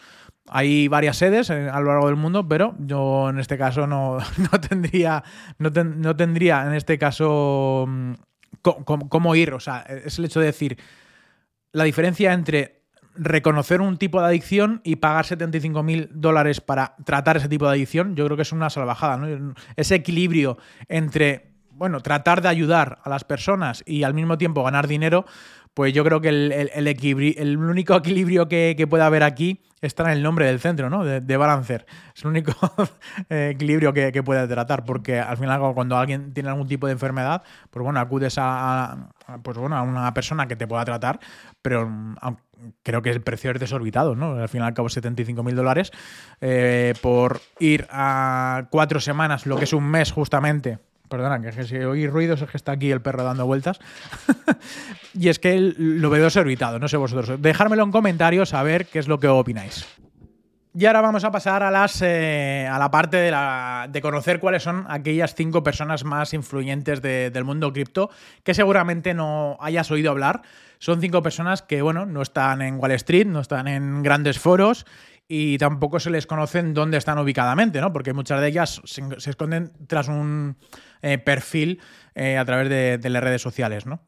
Hay 0.48 0.88
varias 0.88 1.18
sedes 1.18 1.50
a 1.50 1.80
lo 1.80 1.88
largo 1.88 2.08
del 2.08 2.16
mundo, 2.16 2.48
pero 2.48 2.76
yo 2.80 3.30
en 3.30 3.40
este 3.40 3.58
caso 3.58 3.88
no, 3.88 4.18
tendría, 4.70 5.24
no, 5.58 6.16
tendría 6.16 6.66
en 6.66 6.74
este 6.74 6.98
caso 6.98 7.86
mm, 7.88 8.14
cómo 8.62 9.36
ir. 9.36 9.54
O 9.54 9.60
sea, 9.60 9.82
es 9.82 10.18
el 10.18 10.26
hecho 10.26 10.40
de 10.40 10.46
decir 10.48 10.78
la 11.74 11.84
diferencia 11.84 12.32
entre 12.32 12.84
reconocer 13.18 13.82
un 13.82 13.98
tipo 13.98 14.22
de 14.22 14.28
adicción 14.28 14.82
y 14.84 14.98
pagar 14.98 15.26
75 15.26 15.84
mil 15.84 16.10
dólares 16.14 16.62
para 16.62 16.96
tratar 17.06 17.38
ese 17.38 17.50
tipo 17.50 17.66
de 17.66 17.72
adicción, 17.72 18.16
yo 18.16 18.26
creo 18.26 18.38
que 18.38 18.44
es 18.44 18.52
una 18.52 18.70
salvajada. 18.70 19.18
¿no? 19.18 19.54
Ese 19.76 19.96
equilibrio 19.96 20.58
entre 20.88 21.55
bueno, 21.76 22.00
tratar 22.00 22.42
de 22.42 22.48
ayudar 22.48 23.00
a 23.04 23.10
las 23.10 23.24
personas 23.24 23.84
y 23.86 24.04
al 24.04 24.14
mismo 24.14 24.38
tiempo 24.38 24.64
ganar 24.64 24.88
dinero, 24.88 25.26
pues 25.76 25.94
yo 25.94 26.06
creo 26.06 26.22
que 26.22 26.30
el, 26.30 26.52
el, 26.74 27.58
único 27.58 27.96
equilibrio 27.96 28.48
que, 28.48 28.88
puede 28.90 29.04
haber 29.04 29.24
aquí 29.24 29.62
está 29.82 30.04
en 30.04 30.12
el 30.12 30.24
nombre 30.24 30.46
del 30.46 30.62
centro, 30.62 30.90
¿no? 30.90 31.04
De, 31.04 31.38
Balancer. 31.38 31.86
Es 32.16 32.24
el 32.24 32.30
único 32.30 32.54
equilibrio 33.30 33.94
que, 33.94 34.24
puede 34.24 34.48
tratar, 34.48 34.86
porque 34.86 35.20
al 35.20 35.36
final 35.36 35.74
cuando 35.74 35.98
alguien 35.98 36.34
tiene 36.34 36.48
algún 36.48 36.68
tipo 36.68 36.88
de 36.88 36.94
enfermedad, 36.94 37.44
pues 37.70 37.84
bueno, 37.84 38.00
acudes 38.00 38.38
a, 38.40 39.10
pues 39.44 39.58
bueno, 39.58 39.76
a 39.76 39.82
una 39.82 40.14
persona 40.14 40.48
que 40.48 40.56
te 40.56 40.66
pueda 40.66 40.86
tratar, 40.86 41.20
pero 41.62 41.90
mm, 41.90 42.16
creo 42.82 43.02
que 43.02 43.10
el 43.10 43.22
precio 43.22 43.52
es 43.52 43.60
desorbitado, 43.60 44.16
¿no? 44.16 44.38
Al 44.38 44.48
final 44.48 44.70
al 44.70 44.74
cabo 44.74 44.88
75 44.88 45.44
mil 45.44 45.58
dólares 45.58 45.92
eh, 46.40 46.94
por 47.02 47.42
ir 47.60 47.86
a 47.92 48.68
cuatro 48.72 49.02
semanas, 49.02 49.46
lo 49.46 49.58
que 49.58 49.66
es 49.66 49.74
un 49.74 49.84
mes 49.84 50.14
justamente, 50.14 50.80
Perdona, 51.10 51.40
que 51.40 51.64
si 51.64 51.78
oís 51.78 52.10
ruidos 52.10 52.42
es 52.42 52.50
que 52.50 52.58
está 52.58 52.74
aquí 52.74 52.92
el 52.92 53.02
perro 53.02 53.24
dando 53.24 53.46
vueltas. 53.46 53.80
y 55.14 55.30
es 55.30 55.40
que 55.40 55.60
lo 55.78 56.10
veo 56.10 56.24
desorbitado, 56.24 56.80
no 56.80 56.88
sé 56.88 56.98
vosotros. 56.98 57.42
Dejármelo 57.42 57.84
en 57.84 57.92
comentarios 57.92 58.54
a 58.54 58.64
ver 58.64 58.88
qué 58.88 59.00
es 59.00 59.08
lo 59.08 59.20
que 59.20 59.28
opináis. 59.28 59.86
Y 60.78 60.86
ahora 60.88 61.00
vamos 61.00 61.24
a 61.24 61.32
pasar 61.32 61.64
a, 61.64 61.72
las, 61.72 62.02
eh, 62.02 62.68
a 62.70 62.78
la 62.78 62.92
parte 62.92 63.16
de, 63.16 64.02
conocer 64.02 64.42
cuáles 64.42 64.64
son 64.64 64.86
aquellas 64.90 65.34
cinco 65.34 65.64
personas 65.64 66.04
más 66.04 66.34
influyentes 66.34 67.02
del 67.02 67.46
mundo 67.46 67.72
cripto 67.72 68.10
que 68.44 68.54
seguramente 68.54 69.14
no 69.14 69.58
hayas 69.62 69.90
oído 69.90 70.12
hablar. 70.12 70.42
Son 70.80 71.00
cinco 71.00 71.24
personas 71.24 71.62
que, 71.62 71.82
bueno, 71.82 72.06
no 72.06 72.22
están 72.22 72.62
en 72.62 72.78
Wall 72.78 72.92
Street, 72.92 73.26
no 73.26 73.40
están 73.40 73.70
en 73.70 74.04
grandes 74.04 74.38
foros 74.38 74.86
y 75.28 75.58
tampoco 75.58 76.00
se 76.00 76.10
les 76.10 76.28
conocen 76.28 76.74
dónde 76.74 76.98
están 76.98 77.18
ubicadamente, 77.18 77.82
¿no? 77.82 77.92
Porque 77.92 78.14
muchas 78.14 78.42
de 78.42 78.48
ellas 78.48 78.82
se, 78.86 79.02
esconden 79.30 79.72
tras 79.88 80.08
un 80.08 80.58
eh, 81.02 81.18
perfil 81.18 81.82
eh, 82.14 82.38
a 82.38 82.46
través 82.46 83.02
de, 83.02 83.10
las 83.10 83.24
redes 83.24 83.42
sociales, 83.42 83.86
¿no? 83.86 84.02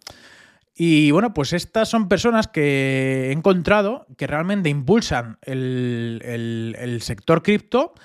Y 0.76 1.10
bueno, 1.10 1.34
pues 1.34 1.54
estas 1.54 1.90
son 1.90 2.08
personas 2.08 2.48
que 2.48 3.30
he 3.30 3.32
encontrado 3.32 4.06
que 4.16 4.28
realmente 4.28 4.70
impulsan 4.70 5.40
el, 5.42 6.22
el 6.24 7.02
sector 7.02 7.42
cripto 7.42 7.96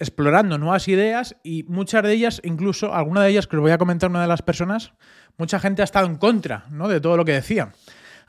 explorando 0.00 0.56
nuevas 0.56 0.88
ideas 0.88 1.36
y 1.44 1.62
muchas 1.64 2.02
de 2.02 2.12
ellas, 2.12 2.40
incluso 2.42 2.94
alguna 2.94 3.22
de 3.22 3.30
ellas 3.30 3.46
que 3.46 3.56
os 3.56 3.62
voy 3.62 3.70
a 3.70 3.78
comentar 3.78 4.08
una 4.08 4.22
de 4.22 4.28
las 4.28 4.40
personas, 4.40 4.94
mucha 5.36 5.60
gente 5.60 5.82
ha 5.82 5.84
estado 5.84 6.06
en 6.06 6.16
contra 6.16 6.64
¿no? 6.70 6.88
de 6.88 7.00
todo 7.00 7.18
lo 7.18 7.24
que 7.24 7.32
decían. 7.32 7.72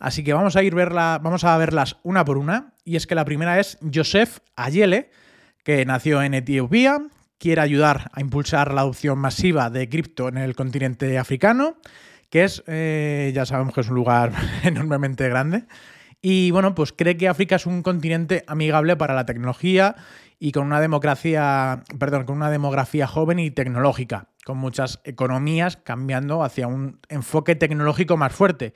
Así 0.02 0.24
que 0.24 0.34
vamos 0.34 0.56
a 0.56 0.64
ir 0.64 0.74
vamos 0.74 1.44
a 1.44 1.58
verlas 1.58 1.98
una 2.02 2.26
por 2.26 2.40
una. 2.40 2.74
Y 2.84 2.96
es 2.96 3.06
que 3.06 3.14
la 3.14 3.24
primera 3.24 3.60
es 3.60 3.78
Joseph 3.94 4.40
Ayele, 4.56 5.12
que 5.64 5.86
nació 5.86 6.24
en 6.24 6.34
Etiopía, 6.34 6.98
quiere 7.38 7.62
ayudar 7.62 8.10
a 8.12 8.20
impulsar 8.20 8.74
la 8.74 8.82
adopción 8.82 9.20
masiva 9.20 9.70
de 9.70 9.88
cripto 9.88 10.28
en 10.28 10.40
el 10.40 10.56
continente 10.56 11.20
africano, 11.20 11.78
que 12.32 12.46
es, 12.46 12.64
eh, 12.66 13.32
ya 13.36 13.46
sabemos 13.46 13.76
que 13.76 13.82
es 13.82 13.90
un 13.90 13.96
lugar 13.96 14.34
enormemente 14.64 15.30
grande. 15.30 15.66
Y 16.20 16.50
bueno, 16.50 16.74
pues 16.74 16.94
cree 16.94 17.16
que 17.16 17.28
África 17.28 17.58
es 17.58 17.68
un 17.68 17.84
continente 17.84 18.44
amigable 18.48 18.96
para 18.96 19.14
la 19.14 19.28
tecnología 19.28 19.96
y 20.40 20.52
con 20.52 20.66
una 20.66 20.82
democracia, 20.82 21.84
perdón, 22.00 22.26
con 22.26 22.38
una 22.38 22.50
demografía 22.50 23.06
joven 23.06 23.38
y 23.38 23.52
tecnológica, 23.52 24.30
con 24.46 24.58
muchas 24.58 25.00
economías 25.04 25.78
cambiando 25.78 26.44
hacia 26.44 26.66
un 26.66 27.00
enfoque 27.08 27.54
tecnológico 27.54 28.18
más 28.18 28.34
fuerte. 28.34 28.74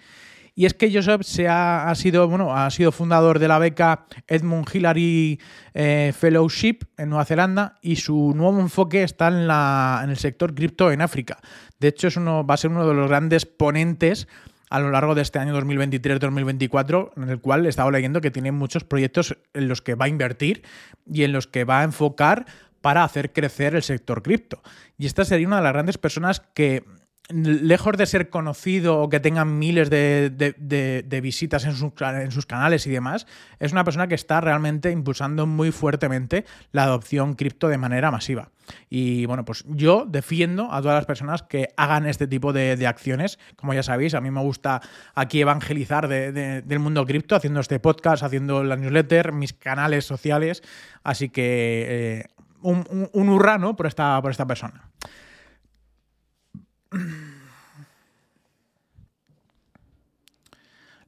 Y 0.57 0.65
es 0.65 0.73
que 0.73 0.91
Joseph 0.91 1.23
se 1.23 1.49
ha, 1.49 1.93
sido, 1.95 2.29
bueno, 2.29 2.55
ha 2.55 2.71
sido 2.71 2.93
fundador 2.93 3.39
de 3.39 3.49
la 3.49 3.59
beca 3.59 4.05
Edmund 4.25 4.65
Hillary 4.73 5.39
eh, 5.73 6.13
Fellowship 6.17 6.79
en 6.95 7.09
Nueva 7.09 7.25
Zelanda 7.25 7.77
y 7.81 7.97
su 7.97 8.31
nuevo 8.33 8.61
enfoque 8.61 9.03
está 9.03 9.27
en, 9.27 9.47
la, 9.47 9.99
en 10.01 10.11
el 10.11 10.17
sector 10.17 10.55
cripto 10.55 10.93
en 10.93 11.01
África. 11.01 11.39
De 11.81 11.89
hecho, 11.89 12.07
es 12.07 12.15
uno, 12.15 12.45
va 12.45 12.53
a 12.53 12.57
ser 12.57 12.71
uno 12.71 12.87
de 12.87 12.93
los 12.93 13.09
grandes 13.09 13.45
ponentes 13.45 14.29
a 14.69 14.79
lo 14.79 14.91
largo 14.91 15.13
de 15.13 15.23
este 15.23 15.39
año 15.39 15.59
2023-2024, 15.61 17.11
en 17.17 17.29
el 17.29 17.39
cual 17.39 17.65
he 17.65 17.69
estado 17.69 17.91
leyendo 17.91 18.21
que 18.21 18.31
tiene 18.31 18.53
muchos 18.53 18.85
proyectos 18.85 19.37
en 19.53 19.67
los 19.67 19.81
que 19.81 19.95
va 19.95 20.05
a 20.05 20.09
invertir 20.09 20.63
y 21.05 21.23
en 21.23 21.33
los 21.33 21.47
que 21.47 21.65
va 21.65 21.81
a 21.81 21.83
enfocar 21.83 22.45
para 22.81 23.03
hacer 23.03 23.33
crecer 23.33 23.75
el 23.75 23.83
sector 23.83 24.21
cripto. 24.21 24.61
Y 24.97 25.05
esta 25.05 25.25
sería 25.25 25.47
una 25.47 25.57
de 25.57 25.63
las 25.63 25.73
grandes 25.73 25.97
personas 25.97 26.39
que 26.53 26.83
lejos 27.29 27.97
de 27.97 28.05
ser 28.05 28.29
conocido 28.29 28.99
o 28.99 29.09
que 29.09 29.19
tengan 29.19 29.57
miles 29.57 29.89
de, 29.89 31.19
visitas 31.21 31.63
en, 31.65 31.71
en, 31.71 32.31
sus 32.31 32.45
canales 32.45 32.85
y 32.85 32.91
demás, 32.91 33.25
es 33.59 33.71
una 33.71 33.83
persona 33.83 34.07
que 34.07 34.15
está 34.15 34.41
realmente 34.41 34.91
impulsando 34.91 35.47
muy 35.47 35.71
fuertemente 35.71 36.45
la 36.71 36.83
adopción 36.83 37.33
cripto 37.33 37.67
de 37.67 37.77
manera 37.77 38.11
masiva. 38.11 38.51
Y 38.89 39.25
bueno, 39.25 39.45
pues 39.45 39.63
yo 39.67 40.05
defiendo 40.07 40.71
a 40.71 40.81
todas 40.81 40.95
las 40.95 41.05
personas 41.05 41.43
que 41.43 41.69
hagan 41.77 42.05
este 42.07 42.27
tipo 42.27 42.53
de, 42.53 42.85
acciones. 42.85 43.39
Como 43.55 43.73
ya 43.73 43.83
sabéis, 43.83 44.13
a 44.13 44.21
mí 44.21 44.31
me 44.31 44.41
gusta 44.41 44.81
aquí 45.15 45.41
evangelizar 45.41 46.07
del 46.07 46.79
mundo 46.79 47.05
cripto, 47.05 47.35
haciendo 47.35 47.59
este 47.59 47.79
podcast, 47.79 48.23
haciendo 48.23 48.63
la 48.63 48.75
newsletter, 48.75 49.31
mis 49.31 49.53
canales 49.53 50.05
sociales. 50.05 50.63
Así 51.03 51.29
que 51.29 51.85
eh, 51.87 52.25
un, 52.61 53.09
un, 53.13 53.29
hurra 53.29 53.59
por, 53.75 53.87
esta, 53.87 54.21
por 54.21 54.31
esta 54.31 54.45
persona. 54.45 54.89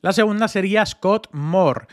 La 0.02 0.14
segunda 0.14 0.48
sería 0.48 0.86
Scott 0.86 1.28
Moore. 1.32 1.88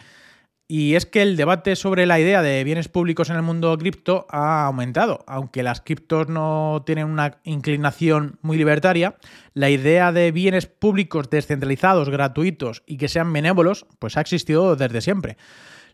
Y 0.66 0.94
es 0.94 1.04
que 1.04 1.20
el 1.20 1.36
debate 1.36 1.76
sobre 1.76 2.06
la 2.06 2.18
idea 2.18 2.40
de 2.40 2.64
bienes 2.64 2.88
públicos 2.88 3.28
en 3.28 3.36
el 3.36 3.42
mundo 3.42 3.76
cripto 3.76 4.26
ha 4.30 4.64
aumentado. 4.64 5.22
Aunque 5.26 5.62
las 5.62 5.82
criptos 5.82 6.28
no 6.28 6.82
tienen 6.86 7.06
una 7.06 7.38
inclinación 7.44 8.38
muy 8.40 8.56
libertaria, 8.56 9.16
la 9.52 9.68
idea 9.68 10.10
de 10.10 10.32
bienes 10.32 10.66
públicos 10.66 11.28
descentralizados, 11.28 12.08
gratuitos 12.08 12.82
y 12.86 12.96
que 12.96 13.08
sean 13.08 13.32
benévolos, 13.32 13.86
pues 13.98 14.16
ha 14.16 14.22
existido 14.22 14.74
desde 14.74 15.02
siempre. 15.02 15.36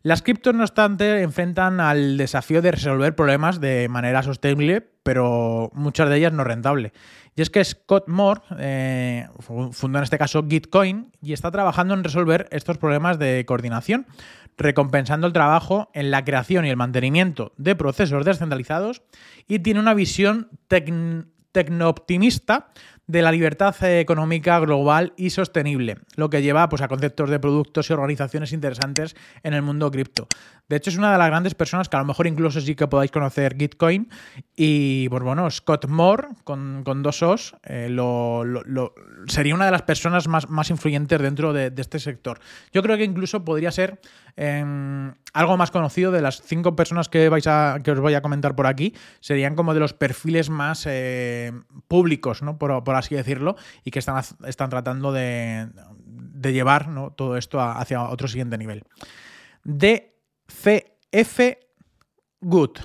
Las 0.02 0.22
criptos, 0.22 0.54
no 0.54 0.62
obstante, 0.62 1.20
enfrentan 1.20 1.78
al 1.78 2.16
desafío 2.16 2.62
de 2.62 2.70
resolver 2.70 3.14
problemas 3.14 3.60
de 3.60 3.86
manera 3.90 4.22
sostenible, 4.22 4.80
pero 5.02 5.70
muchas 5.74 6.08
de 6.08 6.16
ellas 6.16 6.32
no 6.32 6.42
rentable. 6.42 6.94
Y 7.36 7.42
es 7.42 7.50
que 7.50 7.62
Scott 7.62 8.08
Moore 8.08 8.40
eh, 8.58 9.28
fundó 9.72 9.98
en 9.98 10.04
este 10.04 10.16
caso 10.16 10.46
Gitcoin 10.48 11.12
y 11.20 11.34
está 11.34 11.50
trabajando 11.50 11.92
en 11.92 12.02
resolver 12.02 12.48
estos 12.50 12.78
problemas 12.78 13.18
de 13.18 13.44
coordinación, 13.46 14.06
recompensando 14.56 15.26
el 15.26 15.34
trabajo 15.34 15.90
en 15.92 16.10
la 16.10 16.24
creación 16.24 16.64
y 16.64 16.70
el 16.70 16.76
mantenimiento 16.76 17.52
de 17.58 17.76
procesos 17.76 18.24
descentralizados 18.24 19.02
y 19.46 19.58
tiene 19.58 19.80
una 19.80 19.92
visión 19.92 20.48
tecno-optimista 21.52 22.68
de 23.10 23.22
la 23.22 23.32
libertad 23.32 23.74
económica 23.82 24.60
global 24.60 25.12
y 25.16 25.30
sostenible, 25.30 25.96
lo 26.14 26.30
que 26.30 26.42
lleva 26.42 26.68
pues, 26.68 26.80
a 26.80 26.86
conceptos 26.86 27.28
de 27.28 27.40
productos 27.40 27.90
y 27.90 27.92
organizaciones 27.92 28.52
interesantes 28.52 29.16
en 29.42 29.52
el 29.52 29.62
mundo 29.62 29.90
cripto. 29.90 30.28
De 30.68 30.76
hecho, 30.76 30.90
es 30.90 30.96
una 30.96 31.10
de 31.10 31.18
las 31.18 31.26
grandes 31.26 31.56
personas 31.56 31.88
que 31.88 31.96
a 31.96 31.98
lo 31.98 32.04
mejor 32.04 32.28
incluso 32.28 32.60
sí 32.60 32.76
que 32.76 32.86
podáis 32.86 33.10
conocer 33.10 33.56
Gitcoin. 33.58 34.08
Y 34.54 35.08
pues 35.08 35.24
bueno, 35.24 35.50
Scott 35.50 35.88
Moore, 35.88 36.28
con, 36.44 36.84
dos 37.02 37.24
O's, 37.24 37.56
eh, 37.64 37.88
lo, 37.90 38.44
sería 39.26 39.56
una 39.56 39.64
de 39.64 39.72
las 39.72 39.82
personas 39.82 40.28
más, 40.28 40.48
más 40.48 40.70
influyentes 40.70 41.20
dentro 41.20 41.52
de, 41.52 41.72
este 41.76 41.98
sector. 41.98 42.38
Yo 42.72 42.84
creo 42.84 42.96
que 42.96 43.02
incluso 43.02 43.44
podría 43.44 43.72
ser 43.72 44.00
em, 44.42 45.12
algo 45.34 45.56
más 45.58 45.70
conocido 45.70 46.10
de 46.12 46.22
las 46.22 46.40
cinco 46.40 46.74
personas 46.74 47.08
que, 47.08 47.28
vais 47.28 47.46
a, 47.46 47.78
que 47.84 47.90
os 47.90 48.00
voy 48.00 48.14
a 48.14 48.22
comentar 48.22 48.56
por 48.56 48.66
aquí. 48.66 48.94
Serían 49.20 49.54
como 49.54 49.74
de 49.74 49.80
los 49.80 49.92
perfiles 49.92 50.48
más 50.48 50.86
eh, 50.86 51.52
públicos, 51.88 52.42
¿no? 52.42 52.58
Por, 52.58 52.94
así 52.96 53.14
decirlo, 53.14 53.56
y 53.84 53.90
que 53.90 53.98
están, 53.98 54.22
están 54.46 54.70
tratando 54.70 55.12
de, 55.12 55.68
llevar 56.42 56.88
todo 57.16 57.36
esto 57.36 57.60
hacia 57.60 58.02
otro 58.02 58.28
siguiente 58.28 58.56
nivel. 58.56 58.84
De 59.62 60.16
CF 60.46 61.40
Good, 62.40 62.78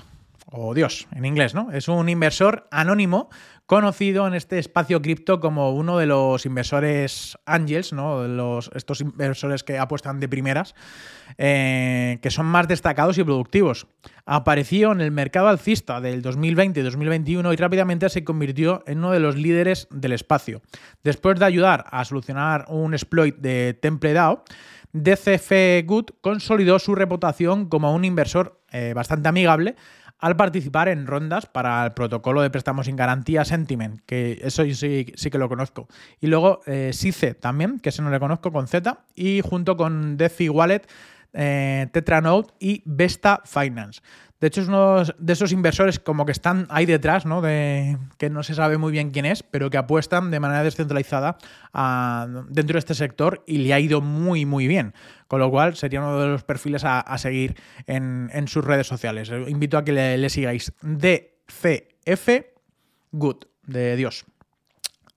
o 0.52 0.74
Dios 0.74 1.08
en 1.12 1.24
inglés, 1.24 1.54
¿no? 1.54 1.70
Es 1.72 1.88
un 1.88 2.08
inversor 2.08 2.68
anónimo 2.70 3.30
conocido 3.66 4.28
en 4.28 4.34
este 4.34 4.58
espacio 4.58 5.02
cripto 5.02 5.40
como 5.40 5.72
uno 5.72 5.98
de 5.98 6.06
los 6.06 6.46
inversores 6.46 7.36
angels, 7.46 7.92
¿no? 7.92 8.60
Estos 8.74 9.00
inversores 9.00 9.64
que 9.64 9.78
apuestan 9.78 10.20
de 10.20 10.28
primeras, 10.28 10.74
eh, 11.36 12.18
que 12.22 12.30
son 12.30 12.46
más 12.46 12.68
destacados 12.68 13.18
y 13.18 13.24
productivos. 13.24 13.88
Apareció 14.24 14.92
en 14.92 15.00
el 15.00 15.10
mercado 15.10 15.48
alcista 15.48 16.00
del 16.00 16.22
2020 16.22 16.78
y 16.78 16.82
2021 16.84 17.52
y 17.52 17.56
rápidamente 17.56 18.08
se 18.08 18.22
convirtió 18.24 18.84
en 18.86 18.98
uno 18.98 19.10
de 19.10 19.20
los 19.20 19.36
líderes 19.36 19.88
del 19.90 20.12
espacio. 20.12 20.62
Después 21.02 21.38
de 21.38 21.46
ayudar 21.46 21.86
a 21.90 22.04
solucionar 22.04 22.66
un 22.68 22.94
exploit 22.94 23.36
de 23.36 23.74
TempleDAO, 23.74 24.44
DCF 24.92 25.84
Good 25.84 26.06
consolidó 26.20 26.78
su 26.78 26.94
reputación 26.94 27.68
como 27.68 27.92
un 27.94 28.04
inversor 28.04 28.60
eh, 28.70 28.92
bastante 28.94 29.28
amigable 29.28 29.74
al 30.18 30.36
participar 30.36 30.88
en 30.88 31.06
rondas 31.06 31.46
para 31.46 31.84
el 31.84 31.92
protocolo 31.92 32.42
de 32.42 32.50
préstamos 32.50 32.86
sin 32.86 32.96
garantía 32.96 33.44
Sentiment, 33.44 34.00
que 34.06 34.40
eso 34.42 34.64
sí, 34.64 35.12
sí 35.14 35.30
que 35.30 35.38
lo 35.38 35.48
conozco. 35.48 35.88
Y 36.20 36.26
luego 36.28 36.60
eh, 36.66 36.90
SICE 36.92 37.34
también, 37.34 37.78
que 37.80 37.90
ese 37.90 38.02
no 38.02 38.10
le 38.10 38.18
conozco 38.20 38.50
con 38.52 38.66
Z, 38.66 38.98
y 39.14 39.40
junto 39.42 39.76
con 39.76 40.16
DeFi 40.16 40.48
Wallet, 40.48 40.82
eh, 41.38 41.88
y 42.60 42.82
Vesta 42.86 43.42
Finance. 43.44 44.00
De 44.40 44.48
hecho, 44.48 44.60
es 44.60 44.68
uno 44.68 45.02
de 45.02 45.32
esos 45.32 45.52
inversores 45.52 45.98
como 45.98 46.26
que 46.26 46.32
están 46.32 46.66
ahí 46.68 46.84
detrás, 46.84 47.24
¿no? 47.24 47.40
De, 47.40 47.96
que 48.18 48.28
no 48.28 48.42
se 48.42 48.54
sabe 48.54 48.76
muy 48.76 48.92
bien 48.92 49.10
quién 49.10 49.24
es, 49.24 49.42
pero 49.42 49.70
que 49.70 49.78
apuestan 49.78 50.30
de 50.30 50.40
manera 50.40 50.62
descentralizada 50.62 51.38
dentro 52.48 52.74
de 52.74 52.78
este 52.78 52.94
sector 52.94 53.42
y 53.46 53.58
le 53.58 53.72
ha 53.72 53.80
ido 53.80 54.00
muy, 54.00 54.44
muy 54.44 54.66
bien. 54.66 54.92
Con 55.26 55.40
lo 55.40 55.50
cual 55.50 55.76
sería 55.76 56.00
uno 56.00 56.20
de 56.20 56.28
los 56.28 56.44
perfiles 56.44 56.82
a, 56.84 57.16
seguir 57.18 57.56
en, 57.86 58.46
sus 58.46 58.64
redes 58.64 58.86
sociales. 58.86 59.30
invito 59.48 59.78
a 59.78 59.84
que 59.84 59.92
le, 59.92 60.18
le 60.18 60.28
sigáis. 60.28 60.72
DCF 60.82 62.28
Good, 63.12 63.44
de 63.66 63.96
Dios. 63.96 64.26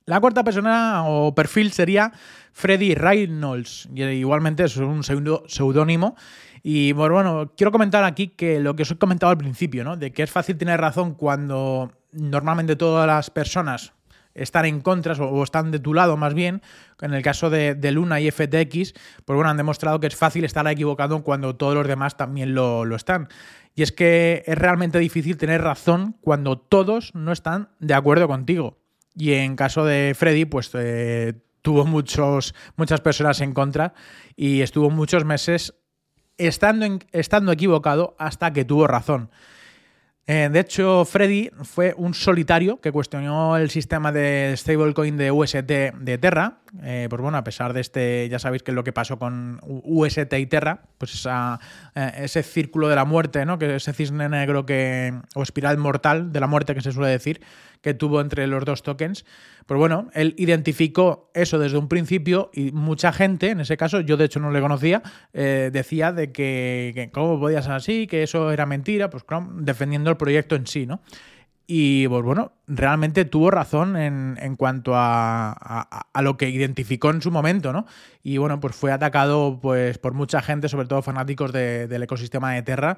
La 0.09 0.19
cuarta 0.19 0.43
persona 0.43 1.03
o 1.05 1.35
perfil 1.35 1.71
sería 1.71 2.11
Freddy 2.51 2.95
Reynolds. 2.95 3.87
Igualmente 3.93 4.63
es 4.63 4.75
un 4.77 5.03
seudónimo 5.03 6.15
y 6.63 6.93
bueno, 6.93 7.51
quiero 7.55 7.71
comentar 7.71 8.03
aquí 8.03 8.29
que 8.29 8.59
lo 8.59 8.75
que 8.75 8.81
os 8.81 8.89
he 8.89 8.97
comentado 8.97 9.29
al 9.29 9.37
principio, 9.37 9.83
¿no? 9.83 9.97
De 9.97 10.11
que 10.11 10.23
es 10.23 10.31
fácil 10.31 10.57
tener 10.57 10.81
razón 10.81 11.13
cuando 11.13 11.91
normalmente 12.11 12.75
todas 12.75 13.05
las 13.05 13.29
personas 13.29 13.93
están 14.33 14.65
en 14.65 14.81
contra 14.81 15.13
o 15.13 15.43
están 15.43 15.69
de 15.69 15.77
tu 15.77 15.93
lado 15.93 16.17
más 16.17 16.33
bien. 16.33 16.63
En 17.01 17.13
el 17.13 17.21
caso 17.21 17.51
de, 17.51 17.91
Luna 17.91 18.19
y 18.19 18.31
FTX, 18.31 18.93
pues 19.25 19.35
bueno, 19.35 19.51
han 19.51 19.57
demostrado 19.57 19.99
que 19.99 20.07
es 20.07 20.15
fácil 20.15 20.43
estar 20.43 20.67
equivocado 20.67 21.21
cuando 21.21 21.55
todos 21.55 21.75
los 21.75 21.87
demás 21.87 22.17
también 22.17 22.55
lo, 22.55 22.83
están. 22.95 23.27
Y 23.75 23.83
es 23.83 23.91
que 23.91 24.41
es 24.47 24.57
realmente 24.57 24.97
difícil 24.97 25.37
tener 25.37 25.61
razón 25.61 26.15
cuando 26.19 26.57
todos 26.57 27.13
no 27.13 27.31
están 27.31 27.69
de 27.77 27.93
acuerdo 27.93 28.27
contigo. 28.27 28.78
Y 29.19 29.33
en 29.33 29.57
caso 29.57 29.83
de 29.83 30.15
Freddy, 30.17 30.45
pues 30.45 30.71
eh, 30.75 31.33
tuvo 31.61 31.85
muchos, 31.85 32.55
muchas 32.77 33.01
personas 33.01 33.41
en 33.41 33.53
contra 33.53 33.93
y 34.37 34.61
estuvo 34.61 34.89
muchos 34.89 35.25
meses 35.25 35.73
estando, 36.37 36.87
estando 37.11 37.51
equivocado 37.51 38.15
hasta 38.17 38.53
que 38.53 38.63
tuvo 38.63 38.87
razón. 38.87 39.29
Eh, 40.31 40.47
de 40.51 40.59
hecho, 40.59 41.05
Freddy 41.05 41.49
fue 41.63 41.95
un 41.97 42.13
solitario 42.13 42.79
que 42.79 42.91
cuestionó 42.91 43.57
el 43.57 43.71
sistema 43.71 44.11
de 44.11 44.53
stablecoin 44.55 45.17
de 45.17 45.31
UST 45.31 45.63
de 45.65 46.17
Terra. 46.21 46.59
Eh, 46.83 47.07
pues 47.09 47.19
bueno, 47.19 47.39
a 47.39 47.43
pesar 47.43 47.73
de 47.73 47.81
este, 47.81 48.29
ya 48.29 48.37
sabéis 48.37 48.61
que 48.61 48.69
es 48.69 48.75
lo 48.75 48.83
que 48.83 48.93
pasó 48.93 49.17
con 49.17 49.59
UST 49.63 50.31
y 50.33 50.45
Terra, 50.45 50.83
pues 50.99 51.25
eh, 51.25 52.11
ese 52.19 52.43
círculo 52.43 52.89
de 52.89 52.95
la 52.95 53.05
muerte, 53.05 53.43
¿no? 53.43 53.57
Que 53.57 53.77
ese 53.77 53.91
cisne 53.91 54.29
negro 54.29 54.67
que, 54.67 55.19
o 55.33 55.41
espiral 55.41 55.79
mortal 55.79 56.31
de 56.31 56.39
la 56.39 56.45
muerte 56.45 56.75
que 56.75 56.81
se 56.81 56.91
suele 56.91 57.09
decir, 57.09 57.41
que 57.81 57.93
tuvo 57.93 58.21
entre 58.21 58.47
los 58.47 58.65
dos 58.65 58.83
tokens. 58.83 59.25
Pues 59.65 59.77
bueno, 59.77 60.09
él 60.13 60.33
identificó 60.37 61.29
eso 61.33 61.59
desde 61.59 61.77
un 61.77 61.87
principio 61.87 62.49
y 62.53 62.71
mucha 62.71 63.13
gente, 63.13 63.51
en 63.51 63.59
ese 63.59 63.77
caso, 63.77 63.99
yo 63.99 64.17
de 64.17 64.25
hecho 64.25 64.39
no 64.39 64.51
le 64.51 64.61
conocía, 64.61 65.03
eh, 65.33 65.69
decía 65.71 66.11
de 66.11 66.31
que, 66.31 67.09
cómo 67.13 67.39
podía 67.39 67.61
ser 67.61 67.73
así, 67.73 68.07
que 68.07 68.23
eso 68.23 68.51
era 68.51 68.65
mentira, 68.65 69.09
pues 69.09 69.23
claro, 69.23 69.47
defendiendo 69.53 70.09
el 70.09 70.17
proyecto 70.17 70.55
en 70.55 70.65
sí, 70.67 70.85
¿no? 70.85 71.01
Y 71.71 72.07
pues 72.07 72.23
bueno, 72.23 72.53
realmente 72.65 73.25
tuvo 73.25 73.51
razón 73.51 73.95
en, 73.95 74.55
cuanto 74.55 74.93
a, 74.95 76.07
lo 76.19 76.35
que 76.35 76.49
identificó 76.49 77.11
en 77.11 77.21
su 77.21 77.29
momento, 77.29 77.71
¿no? 77.71 77.85
Y 78.23 78.39
bueno, 78.39 78.59
pues 78.59 78.75
fue 78.75 78.91
atacado 78.91 79.59
pues, 79.61 79.99
por 79.99 80.15
mucha 80.15 80.41
gente, 80.41 80.67
sobre 80.67 80.87
todo 80.87 81.03
fanáticos 81.03 81.53
del 81.53 82.01
ecosistema 82.01 82.53
de 82.53 82.63
Terra, 82.63 82.97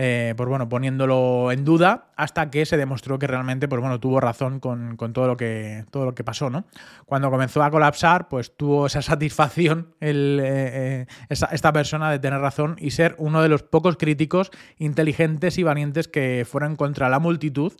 eh, 0.00 0.34
pues 0.36 0.48
bueno, 0.48 0.68
poniéndolo 0.68 1.50
en 1.50 1.64
duda 1.64 2.12
hasta 2.14 2.50
que 2.50 2.64
se 2.66 2.76
demostró 2.76 3.18
que 3.18 3.26
realmente, 3.26 3.66
pues 3.66 3.80
bueno, 3.80 3.98
tuvo 3.98 4.20
razón 4.20 4.60
con, 4.60 4.96
todo, 5.12 5.26
lo 5.26 5.36
que, 5.36 5.84
todo 5.90 6.04
lo 6.04 6.14
que 6.14 6.22
pasó, 6.22 6.50
¿no? 6.50 6.66
Cuando 7.04 7.32
comenzó 7.32 7.64
a 7.64 7.70
colapsar, 7.72 8.28
pues 8.28 8.56
tuvo 8.56 8.86
esa 8.86 9.02
satisfacción 9.02 9.96
eh, 10.00 11.06
eh, 11.28 11.28
esta 11.30 11.72
persona 11.72 12.12
de 12.12 12.20
tener 12.20 12.40
razón 12.40 12.76
y 12.78 12.92
ser 12.92 13.16
uno 13.18 13.42
de 13.42 13.48
los 13.48 13.64
pocos 13.64 13.96
críticos 13.96 14.52
inteligentes 14.78 15.58
y 15.58 15.64
valientes 15.64 16.06
que 16.06 16.46
fueron 16.48 16.76
contra 16.76 17.08
la 17.08 17.18
multitud 17.18 17.72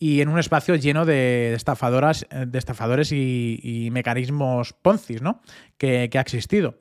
y 0.00 0.20
en 0.20 0.30
un 0.30 0.40
espacio 0.40 0.74
lleno 0.74 1.04
de 1.04 1.54
estafadoras, 1.54 2.26
de 2.28 2.58
estafadores 2.58 3.12
y, 3.12 3.88
mecanismos 3.92 4.72
poncis, 4.72 5.22
¿no? 5.22 5.40
que 5.78 6.10
ha 6.12 6.20
existido. 6.20 6.74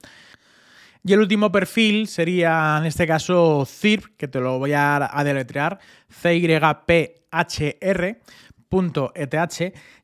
Y 1.04 1.14
el 1.14 1.20
último 1.20 1.52
perfil 1.52 2.08
sería, 2.08 2.78
en 2.80 2.86
este 2.86 3.08
caso, 3.08 3.66
CIRP, 3.66 4.18
que 4.18 4.28
te 4.28 4.40
lo 4.40 4.60
voy 4.60 4.74
a, 4.74 5.10
deletrear, 5.24 5.80
CYPHR.eth, 6.12 7.24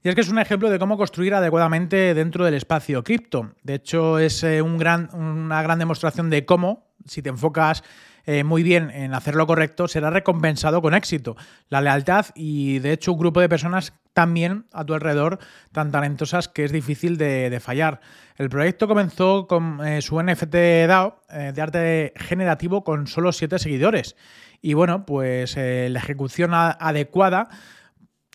y 0.04 0.10
es 0.10 0.16
que 0.16 0.22
es 0.22 0.30
un 0.30 0.40
ejemplo 0.40 0.70
de 0.72 0.80
cómo 0.80 0.98
construir 0.98 1.36
adecuadamente 1.36 2.16
dentro 2.16 2.46
del 2.46 2.56
espacio 2.56 3.04
cripto. 3.04 3.54
De 3.62 3.76
hecho, 3.76 4.18
es 4.18 4.44
eh, 4.44 4.62
un 4.62 4.78
gran, 4.78 5.10
una 5.14 5.62
gran 5.62 5.78
demostración 5.78 6.32
de 6.32 6.46
cómo, 6.46 6.88
si 7.06 7.22
te 7.22 7.30
enfocas 7.30 7.84
eh, 8.30 8.44
muy 8.44 8.62
bien 8.62 8.92
en 8.92 9.14
hacer 9.14 9.36
lo 9.36 9.48
correcto, 9.48 9.88
será 9.88 10.10
recompensado 10.10 10.82
con 10.82 10.94
éxito. 10.94 11.38
La 11.70 11.80
lealtad 11.80 12.26
y 12.36 12.80
de 12.80 12.92
hecho 12.92 13.14
un 13.14 13.20
grupo 13.20 13.40
de 13.40 13.48
personas 13.48 13.94
también 14.12 14.66
a 14.74 14.84
tu 14.84 14.94
alrededor 14.94 15.40
tan 15.72 15.92
talentosas 15.94 16.50
que 16.50 16.66
es 16.66 16.74
difícil 16.74 17.18
de, 17.18 17.58
fallar. 17.62 18.02
El 18.36 18.50
proyecto 18.50 18.90
comenzó 18.90 19.48
con 19.48 19.80
eh, 19.88 20.02
su 20.02 20.22
NFT 20.22 20.56
DAO 20.88 21.22
eh, 21.30 21.54
de 21.56 21.62
arte 21.62 22.14
generativo 22.18 22.84
con 22.84 23.08
solo 23.08 23.32
7 23.32 23.60
seguidores. 23.60 24.18
Y 24.62 24.74
bueno, 24.74 25.06
pues 25.06 25.56
la 25.56 26.00
ejecución 26.00 26.52
adecuada 26.54 27.48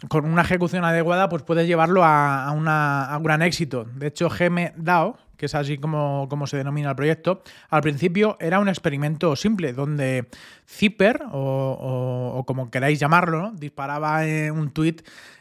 con 0.09 0.25
una 0.25 0.43
ejecución 0.43 0.85
adecuada, 0.85 1.29
pues 1.29 1.43
puedes 1.43 1.67
llevarlo 1.67 2.05
a, 2.05 2.45
a 2.45 2.53
un 2.53 3.23
gran 3.23 3.43
éxito. 3.43 3.85
De 3.85 4.09
hecho, 4.09 4.31
Geme 4.31 4.73
DAO, 4.77 5.17
que 5.43 5.47
es 5.47 5.57
así 5.57 5.77
como, 5.77 6.29
como, 6.31 6.47
se 6.47 6.57
denomina 6.57 6.91
el 6.91 6.95
proyecto, 6.95 7.43
al 7.69 7.83
principio 7.83 8.37
era 8.39 8.61
un 8.61 8.69
experimento 8.69 9.35
simple, 9.35 9.73
donde 9.73 10.29
Zipper, 10.69 11.21
o, 11.33 12.45
como 12.47 12.71
queráis 12.71 13.01
llamarlo, 13.01 13.51
disparaba 13.57 14.21
un 14.53 14.71
tweet, 14.71 14.99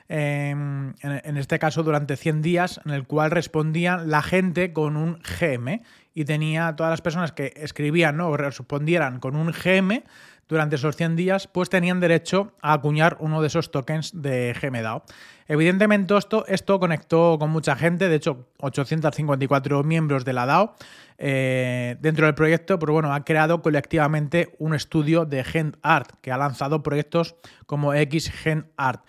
em, 0.10 0.95
en, 1.04 1.38
este 1.38 1.60
caso 1.60 1.84
durante 1.84 2.17
100 2.17 2.41
días, 2.41 2.82
en 2.84 2.93
el 2.93 3.06
cual 3.06 3.30
respondía 3.30 3.97
la 3.97 4.24
gente 4.24 4.74
con 4.74 4.97
un 4.97 5.19
GM 5.21 5.84
y 6.15 6.26
tenía 6.26 6.76
todas 6.76 6.89
las 6.89 7.02
personas 7.02 7.32
que 7.32 7.54
escribían 7.56 8.17
¿no? 8.17 8.30
o 8.30 8.38
respondieran 8.38 9.19
con 9.19 9.36
un 9.36 9.52
GM 9.52 10.04
durante 10.52 10.76
esos 10.76 10.98
100 10.98 11.16
días, 11.16 11.48
pues 11.48 11.70
tenían 11.70 12.02
derecho 12.02 12.52
a 12.62 12.74
acuñar 12.74 13.16
uno 13.22 13.40
de 13.40 13.48
esos 13.48 13.72
tokens 13.72 14.22
de 14.22 14.54
GMDAO. 14.62 15.04
Evidentemente 15.48 16.18
esto, 16.18 16.46
esto 16.46 16.78
conectó 16.78 17.40
con 17.40 17.52
mucha 17.52 17.78
gente, 17.78 18.10
de 18.10 18.18
hecho 18.18 18.50
854 18.60 19.82
miembros 19.84 20.26
de 20.26 20.34
la 20.34 20.46
DAO 20.46 20.76
eh, 21.18 21.96
dentro 22.02 22.26
del 22.26 22.36
proyecto, 22.36 22.78
pero 22.80 22.92
bueno, 22.92 23.14
ha 23.14 23.24
creado 23.24 23.62
colectivamente 23.62 24.54
un 24.60 24.76
estudio 24.76 25.24
de 25.24 25.46
Gen 25.46 25.78
Art 25.84 26.12
que 26.20 26.34
ha 26.34 26.38
lanzado 26.38 26.84
proyectos 26.84 27.36
como 27.66 27.94
X 27.94 28.30
Gen 28.30 28.66
Art. 28.76 29.06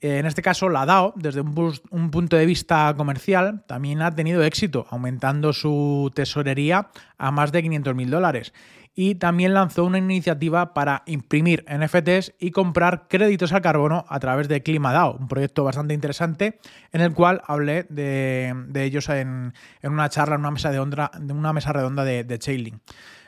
En 0.00 0.24
este 0.26 0.42
caso, 0.42 0.68
la 0.68 0.86
DAO, 0.86 1.12
desde 1.16 1.40
un, 1.40 2.10
punto 2.10 2.36
de 2.36 2.46
vista 2.46 2.94
comercial, 2.96 3.64
también 3.66 4.00
ha 4.00 4.14
tenido 4.14 4.42
éxito, 4.44 4.86
aumentando 4.90 5.52
su 5.52 6.12
tesorería 6.14 6.88
a 7.18 7.30
más 7.32 7.50
de 7.50 7.62
500 7.62 7.94
mil 7.96 8.08
dólares. 8.08 8.54
Y 9.00 9.14
también 9.14 9.54
lanzó 9.54 9.84
una 9.84 9.98
iniciativa 9.98 10.74
para 10.74 11.04
imprimir 11.06 11.64
NFTs 11.72 12.34
y 12.40 12.50
comprar 12.50 13.06
créditos 13.06 13.52
al 13.52 13.62
carbono 13.62 14.04
a 14.08 14.18
través 14.18 14.48
de 14.48 14.64
ClimaDAO, 14.64 15.18
un 15.20 15.28
proyecto 15.28 15.62
bastante 15.62 15.94
interesante 15.94 16.58
en 16.90 17.02
el 17.02 17.14
cual 17.14 17.40
hablé 17.46 17.84
de, 17.90 18.52
ellos 18.74 19.08
en, 19.08 19.52
una 19.84 20.08
charla, 20.08 20.34
en 20.34 20.40
una 20.40 20.50
mesa, 20.50 20.72
de 20.72 20.80
una 20.80 21.52
mesa 21.52 21.72
redonda 21.72 22.02
de, 22.02 22.24
de 22.24 22.38
Chainlink. 22.40 22.82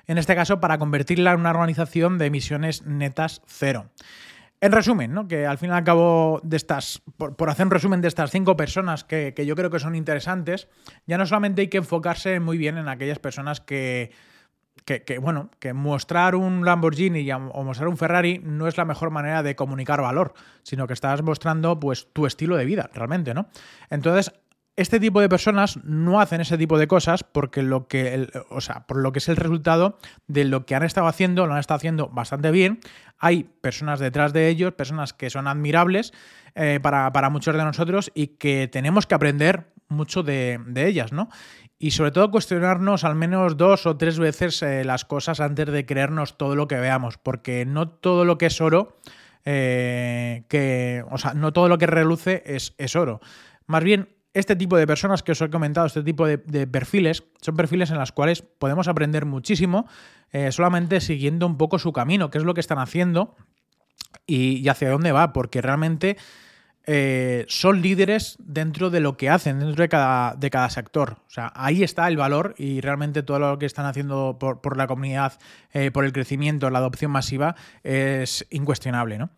En 0.09 0.19
este 0.19 0.35
caso, 0.35 0.59
para 0.59 0.77
convertirla 0.77 1.35
en 1.35 1.39
una 1.39 1.51
organización 1.51 2.19
de 2.19 2.27
emisiones 2.27 2.85
netas 2.85 3.41
cero. 3.47 3.91
En 4.61 4.73
resumen, 4.73 5.15
¿no? 5.15 5.29
que 5.29 5.47
al 5.47 5.57
fin 5.57 5.71
y 5.71 5.73
al 5.73 5.85
cabo 5.85 6.41
de 6.43 6.57
estas, 6.57 7.01
por, 7.17 7.49
hacer 7.49 7.67
un 7.67 7.71
resumen 7.71 8.01
de 8.01 8.09
estas 8.09 8.33
cinco 8.33 8.57
personas 8.57 9.05
que, 9.05 9.33
yo 9.47 9.55
creo 9.55 9.71
que 9.71 9.79
son 9.79 9.95
interesantes, 9.95 10.67
ya 11.07 11.17
no 11.17 11.27
solamente 11.27 11.61
hay 11.61 11.69
que 11.69 11.79
enfocarse 11.79 12.41
muy 12.41 12.59
bien 12.59 12.77
en 12.77 12.89
aquellas 12.89 13.21
personas 13.21 13.61
que, 13.61 14.11
que, 14.85 15.19
bueno, 15.19 15.51
que 15.59 15.73
mostrar 15.73 16.35
un 16.35 16.65
Lamborghini 16.65 17.31
o 17.33 17.65
mostrar 17.65 17.89
un 17.89 17.97
Ferrari 17.97 18.41
no 18.43 18.67
es 18.67 18.77
la 18.77 18.85
mejor 18.85 19.11
manera 19.11 19.43
de 19.43 19.57
comunicar 19.57 20.01
valor, 20.01 20.35
sino 20.63 20.87
que 20.87 20.95
estás 20.95 21.23
mostrando 21.23 21.79
pues 21.79 22.09
tu 22.13 22.27
estilo 22.27 22.57
de 22.57 22.65
vida, 22.65 22.91
realmente, 22.93 23.35
¿no? 23.35 23.49
Entonces, 23.91 24.33
este 24.81 24.99
tipo 24.99 25.21
de 25.21 25.29
personas 25.29 25.79
no 25.85 26.21
hacen 26.21 26.41
ese 26.41 26.57
tipo 26.57 26.79
de 26.79 26.87
cosas 26.87 27.23
porque 27.23 27.63
lo 27.63 27.87
que, 27.87 28.31
o 28.49 28.61
sea, 28.63 28.87
por 28.87 28.97
lo 28.97 29.13
que 29.13 29.19
es 29.19 29.29
el 29.29 29.37
resultado 29.37 29.99
de 30.27 30.45
lo 30.45 30.65
que 30.65 30.75
han 30.75 30.85
estado 30.85 31.07
haciendo, 31.07 31.47
lo 31.47 31.53
han 31.53 31.61
estado 31.61 31.77
haciendo 31.77 32.09
bastante 32.09 32.51
bien. 32.51 32.81
Hay 33.19 33.45
personas 33.61 34.01
detrás 34.01 34.33
de 34.33 34.49
ellos, 34.49 34.73
personas 34.73 35.13
que 35.13 35.29
son 35.29 35.49
admirables 35.49 36.13
eh, 36.55 36.81
para, 36.81 37.31
muchos 37.31 37.55
de 37.55 37.63
nosotros 37.63 38.11
y 38.15 38.29
que 38.29 38.69
tenemos 38.69 39.07
que 39.07 39.15
aprender 39.15 39.67
mucho 39.89 40.23
de, 40.23 40.59
ellas, 40.77 41.13
¿no? 41.13 41.29
Y 41.83 41.93
sobre 41.93 42.11
todo 42.11 42.31
cuestionarnos 42.31 43.05
al 43.05 43.15
menos 43.15 43.57
dos 43.57 43.87
o 43.87 43.97
tres 43.97 44.19
veces 44.19 44.63
eh, 44.63 44.85
las 44.85 45.07
cosas 45.07 45.41
antes 45.41 45.67
de 45.67 45.87
creernos 45.87 46.37
todo 46.37 46.55
lo 46.55 46.69
que 46.69 46.77
veamos, 46.77 47.17
porque 47.17 47.65
no 47.65 47.89
todo 47.89 48.27
lo 48.27 48.37
que 48.37 48.47
es 48.47 48.61
oro, 48.61 48.99
eh, 49.47 50.45
que, 50.49 51.03
o 51.11 51.17
sea, 51.17 51.33
no 51.33 51.55
todo 51.55 51.71
lo 51.71 51.79
que 51.79 51.87
reluce 51.87 52.43
es, 52.45 52.75
es 52.77 52.97
oro. 52.97 53.21
Más 53.67 53.83
bien, 53.83 54.11
este 54.35 54.57
tipo 54.57 54.77
de 54.77 54.87
personas 54.87 55.23
que 55.23 55.33
os 55.33 55.41
he 55.41 55.49
comentado, 55.49 55.87
este 55.87 56.03
tipo 56.03 56.27
de, 56.27 56.39
perfiles, 56.67 57.25
son 57.41 57.57
perfiles 57.57 57.91
en 57.91 57.99
los 57.99 58.13
cuales 58.13 58.43
podemos 58.43 58.87
aprender 58.87 59.25
muchísimo 59.25 59.89
eh, 60.33 60.53
solamente 60.53 61.01
siguiendo 61.01 61.47
un 61.47 61.57
poco 61.57 61.79
su 61.79 61.93
camino, 61.95 62.31
qué 62.31 62.37
es 62.39 62.45
lo 62.45 62.53
que 62.53 62.61
están 62.61 62.79
haciendo 62.79 63.35
y, 64.27 64.69
hacia 64.69 64.91
dónde 64.91 65.13
va, 65.13 65.33
porque 65.33 65.63
realmente 65.63 66.17
eh, 66.87 67.45
son 67.49 67.83
líderes 67.83 68.37
dentro 68.39 68.91
de 68.91 69.01
lo 69.01 69.17
que 69.17 69.29
hacen, 69.29 69.61
dentro 69.61 69.83
de 69.83 69.89
cada, 69.89 70.35
de 70.35 70.51
cada 70.51 70.71
sector. 70.71 71.19
O 71.27 71.31
sea, 71.31 71.53
ahí 71.55 71.83
está 71.83 72.09
el 72.09 72.17
valor 72.17 72.55
y 72.59 72.81
realmente 72.81 73.23
todo 73.23 73.39
lo 73.39 73.59
que 73.59 73.67
están 73.67 73.87
haciendo 73.87 74.39
por, 74.39 74.77
la 74.77 74.87
comunidad, 74.87 75.39
eh, 75.73 75.91
por 75.91 76.05
el 76.05 76.13
crecimiento, 76.13 76.71
la 76.71 76.79
adopción 76.79 77.11
masiva, 77.11 77.55
es 77.83 78.47
incuestionable, 78.51 79.19
¿no? 79.19 79.31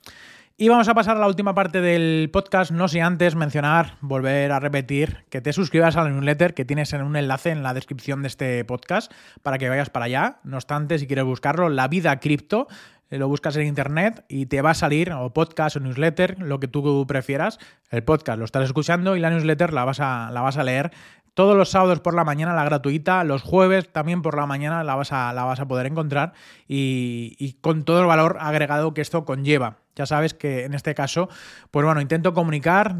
Y 0.59 0.69
vamos 0.69 0.87
a 0.87 0.95
pasar 0.95 1.17
a 1.17 1.21
la 1.21 1.27
última 1.27 1.55
parte 1.55 1.81
del 1.81 2.31
podcast, 2.31 2.71
no 2.71 2.87
sin 2.87 3.03
antes 3.03 3.35
mencionar, 3.35 3.97
volver 4.01 4.53
a 4.53 4.61
repetir, 4.61 5.25
que 5.29 5.41
te 5.41 5.53
suscribas 5.53 5.97
a 5.97 6.05
la 6.05 6.11
newsletter 6.11 6.55
que 6.55 6.65
tienes 6.65 6.93
en 6.93 7.03
un 7.03 7.17
enlace 7.17 7.51
en 7.51 7.63
la 7.65 7.75
descripción 7.75 8.23
de 8.23 8.29
este 8.29 8.65
podcast 8.65 9.11
para 9.43 9.59
que 9.59 9.69
vayas 9.69 9.91
para 9.91 10.05
allá. 10.05 10.37
No 10.45 10.59
obstante, 10.59 10.99
si 11.01 11.07
quieres 11.07 11.25
buscarlo, 11.25 11.69
La 11.69 11.89
Vida 11.89 12.21
Cripto, 12.21 12.69
lo 13.19 13.29
buscas 13.29 13.57
en 13.57 13.67
internet 13.67 14.25
y 14.29 14.47
te 14.47 14.63
va 14.63 14.71
a 14.71 14.75
salir, 14.75 15.13
o 15.13 15.33
podcast 15.33 15.77
o 15.77 15.81
newsletter, 15.81 16.41
lo 16.41 16.61
que 16.61 16.69
tú 16.69 17.07
prefieras. 17.07 17.59
El 17.91 18.05
podcast 18.05 18.39
lo 18.39 18.45
estás 18.45 18.65
escuchando 18.65 19.17
y 19.17 19.21
la 19.21 19.31
newsletter 19.31 19.73
la 19.73 19.85
vas 19.85 20.01
a, 20.01 20.31
la 20.33 20.41
vas 20.41 20.57
a 20.57 20.65
leer 20.65 20.93
todos 21.35 21.57
los 21.57 21.71
sábados 21.71 22.01
por 22.01 22.15
la 22.15 22.25
mañana 22.25 22.55
la 22.55 22.65
gratuita, 22.65 23.25
los 23.25 23.43
jueves 23.43 23.91
también 23.91 24.23
por 24.23 24.37
la 24.37 24.47
mañana 24.47 24.85
la 24.85 24.95
vas 24.95 25.13
a, 25.13 25.33
la 25.33 25.45
vas 25.45 25.61
a 25.61 25.67
poder 25.67 25.87
encontrar 25.87 26.33
y, 26.69 27.57
con 27.61 27.85
todo 27.85 28.01
el 28.01 28.07
valor 28.07 28.37
agregado 28.41 28.95
que 28.95 29.01
esto 29.01 29.25
conlleva. 29.25 29.79
Ya 29.95 30.07
sabes 30.07 30.35
que 30.35 30.65
en 30.65 30.75
este 30.75 30.95
caso, 30.95 31.29
pues 31.71 31.85
bueno, 31.85 32.01
intento 32.01 32.35
comunicar 32.35 32.97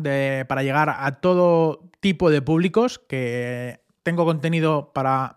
para 0.47 0.63
llegar 0.63 0.95
a 0.99 1.21
todo 1.21 1.91
tipo 2.01 2.31
de 2.31 2.43
públicos, 2.43 2.99
que 2.99 3.81
tengo 4.03 4.25
contenido 4.25 4.93
para 4.93 5.37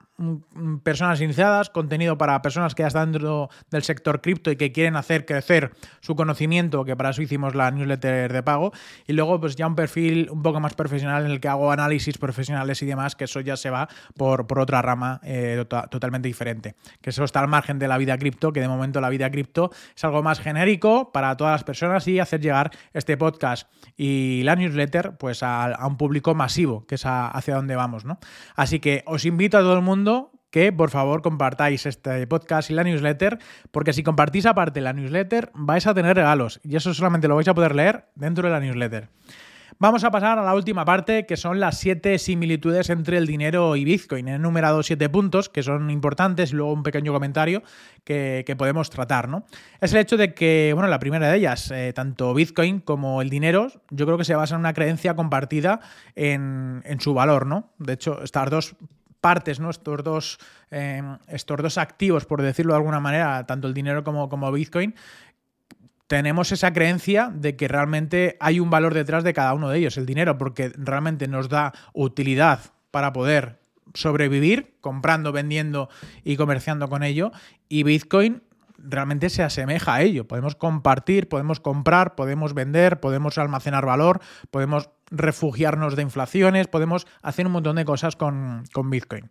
personas 0.84 1.20
iniciadas, 1.20 1.70
contenido 1.70 2.18
para 2.18 2.42
personas 2.42 2.74
que 2.74 2.84
ya 2.84 2.88
están 2.88 3.12
dentro 3.12 3.50
del 3.70 3.84
sector 3.84 4.22
cripto 4.22 4.50
y 4.50 4.56
que 4.56 4.72
quieren 4.72 4.96
hacer 4.96 5.26
crecer 5.26 5.72
su 6.00 6.16
conocimiento, 6.16 6.86
que 6.86 6.96
para 6.96 7.10
eso 7.10 7.22
hicimos 7.22 7.54
la 7.54 7.70
newsletter 7.72 8.32
de 8.32 8.44
pago, 8.44 8.72
y 9.08 9.14
luego 9.14 9.40
pues 9.42 9.58
ya 9.58 9.68
un 9.68 9.76
perfil 9.76 10.30
un 10.32 10.42
poco 10.42 10.62
más 10.62 10.74
profesional 10.74 11.26
en 11.26 11.32
el 11.32 11.42
que 11.42 11.50
hago 11.50 11.70
análisis 11.72 12.18
profesionales 12.18 12.82
y 12.82 12.86
demás, 12.86 13.16
que 13.16 13.26
eso 13.26 13.42
ya 13.42 13.58
se 13.58 13.70
va 13.70 13.90
por, 14.16 14.48
por 14.48 14.60
otra 14.60 14.82
rama 14.82 15.20
eh, 15.24 15.66
totalmente 15.68 16.30
diferente, 16.30 16.76
que 17.02 17.10
eso 17.10 17.26
está 17.26 17.42
al 17.42 17.50
margen 17.50 17.78
de 17.78 17.90
la 17.90 17.98
vida 17.98 18.18
cripto, 18.18 18.54
que 18.54 18.62
de 18.62 18.70
momento 18.70 19.02
la 19.02 19.10
vida 19.10 19.30
cripto 19.30 19.72
es 19.96 20.04
algo 20.06 20.24
más 20.24 20.40
genérico 20.40 21.12
para 21.12 21.36
todas 21.36 21.52
las 21.52 21.64
personas 21.66 22.08
y 22.08 22.20
hacer 22.20 22.40
llegar 22.40 22.72
este 22.94 23.18
podcast 23.18 23.68
y 23.98 24.44
la 24.44 24.56
newsletter 24.56 25.18
pues 25.18 25.44
a, 25.44 25.66
a 25.66 25.88
un 25.88 25.98
público 25.98 26.34
masivo, 26.36 26.86
que 26.86 26.96
es 26.96 27.04
hacia 27.06 27.56
donde 27.56 27.76
vamos, 27.76 28.06
¿no? 28.06 28.18
Así 28.56 28.80
que 28.80 29.04
os 29.06 29.26
invito 29.26 29.58
a 29.58 29.62
todo 29.62 29.74
el 29.74 29.82
mundo 29.82 30.05
que 30.52 30.72
por 30.72 30.90
favor 30.90 31.22
compartáis 31.22 31.86
este 31.86 32.26
podcast 32.28 32.70
y 32.70 32.74
la 32.74 32.84
newsletter, 32.84 33.40
porque 33.72 33.92
si 33.92 34.04
compartís 34.04 34.46
aparte 34.46 34.80
la 34.80 34.94
newsletter 34.94 35.52
vais 35.54 35.86
a 35.86 35.94
tener 35.94 36.16
regalos 36.16 36.62
y 36.64 36.78
eso 36.78 36.94
solamente 36.94 37.28
lo 37.28 37.36
vais 37.36 37.48
a 37.50 37.54
poder 37.54 37.76
leer 37.76 38.06
dentro 38.16 38.48
de 38.48 38.54
la 38.54 38.62
newsletter. 38.62 39.10
Vamos 39.78 40.06
a 40.06 40.12
pasar 40.12 40.40
a 40.40 40.44
la 40.44 40.56
última 40.56 40.86
parte, 40.86 41.26
que 41.26 41.36
son 41.36 41.60
las 41.60 41.78
siete 41.78 42.18
similitudes 42.18 42.90
entre 42.90 43.18
el 43.18 43.28
dinero 43.28 43.76
y 43.76 43.84
Bitcoin. 43.84 44.30
He 44.30 44.36
enumerado 44.36 44.82
siete 44.84 45.10
puntos 45.10 45.50
que 45.50 45.64
son 45.64 45.90
importantes 45.90 46.54
y 46.54 46.56
luego 46.56 46.72
un 46.72 46.84
pequeño 46.84 47.12
comentario 47.12 47.62
que, 48.06 48.56
podemos 48.58 48.90
tratar, 48.90 49.28
¿no? 49.28 49.46
Es 49.82 49.92
el 49.92 50.00
hecho 50.00 50.16
de 50.16 50.34
que, 50.34 50.72
bueno, 50.74 50.88
la 50.88 51.00
primera 51.00 51.30
de 51.30 51.38
ellas, 51.38 51.70
eh, 51.72 51.92
tanto 51.94 52.34
Bitcoin 52.34 52.80
como 52.80 53.22
el 53.22 53.30
dinero, 53.30 53.68
yo 53.90 54.06
creo 54.06 54.18
que 54.18 54.24
se 54.24 54.36
basa 54.36 54.56
en 54.56 54.62
una 54.62 54.74
creencia 54.74 55.14
compartida 55.18 55.82
en, 56.16 56.82
en 56.86 57.02
su 57.02 57.14
valor, 57.14 57.46
¿no? 57.46 57.74
De 57.78 57.94
hecho, 57.94 58.24
estas 58.24 58.50
dos 58.50 58.78
partes, 59.26 59.60
¿no? 59.60 59.72
Estos 59.72 60.04
dos, 60.04 60.38
eh, 60.70 61.02
estos 61.30 61.58
dos 61.58 61.80
activos, 61.80 62.28
por 62.28 62.44
decirlo 62.44 62.74
de 62.74 62.78
alguna 62.78 63.00
manera, 63.00 63.44
tanto 63.48 63.68
el 63.68 63.74
dinero 63.74 64.04
como, 64.04 64.30
como 64.30 64.52
Bitcoin, 64.52 64.94
tenemos 66.06 66.52
esa 66.52 66.72
creencia 66.74 67.32
de 67.34 67.56
que 67.56 67.68
realmente 67.68 68.38
hay 68.40 68.60
un 68.60 68.70
valor 68.70 68.94
detrás 68.94 69.24
de 69.24 69.34
cada 69.34 69.56
uno 69.56 69.70
de 69.70 69.80
ellos, 69.80 69.98
el 69.98 70.06
dinero, 70.06 70.38
porque 70.38 70.72
realmente 70.78 71.28
nos 71.28 71.50
da 71.50 71.74
utilidad 71.94 72.60
para 72.92 73.14
poder 73.14 73.58
sobrevivir 73.96 74.76
comprando, 74.80 75.32
vendiendo 75.32 75.90
y 76.24 76.38
comerciando 76.38 76.88
con 76.88 77.02
ello. 77.02 77.32
Y 77.68 77.82
Bitcoin 77.82 78.44
realmente 78.78 79.32
se 79.32 79.42
asemeja 79.42 79.96
a 79.96 80.04
ello. 80.04 80.28
Podemos 80.28 80.54
compartir, 80.54 81.30
podemos 81.30 81.60
comprar, 81.60 82.14
podemos 82.14 82.54
vender, 82.54 83.00
podemos 83.00 83.40
almacenar 83.40 83.88
valor, 83.88 84.22
podemos 84.52 84.92
refugiarnos 85.12 85.96
de 85.96 86.02
inflaciones, 86.02 86.68
podemos 86.68 87.08
hacer 87.22 87.46
un 87.46 87.54
montón 87.54 87.76
de 87.76 87.86
cosas 87.86 88.16
con, 88.16 88.64
Bitcoin. 88.90 89.30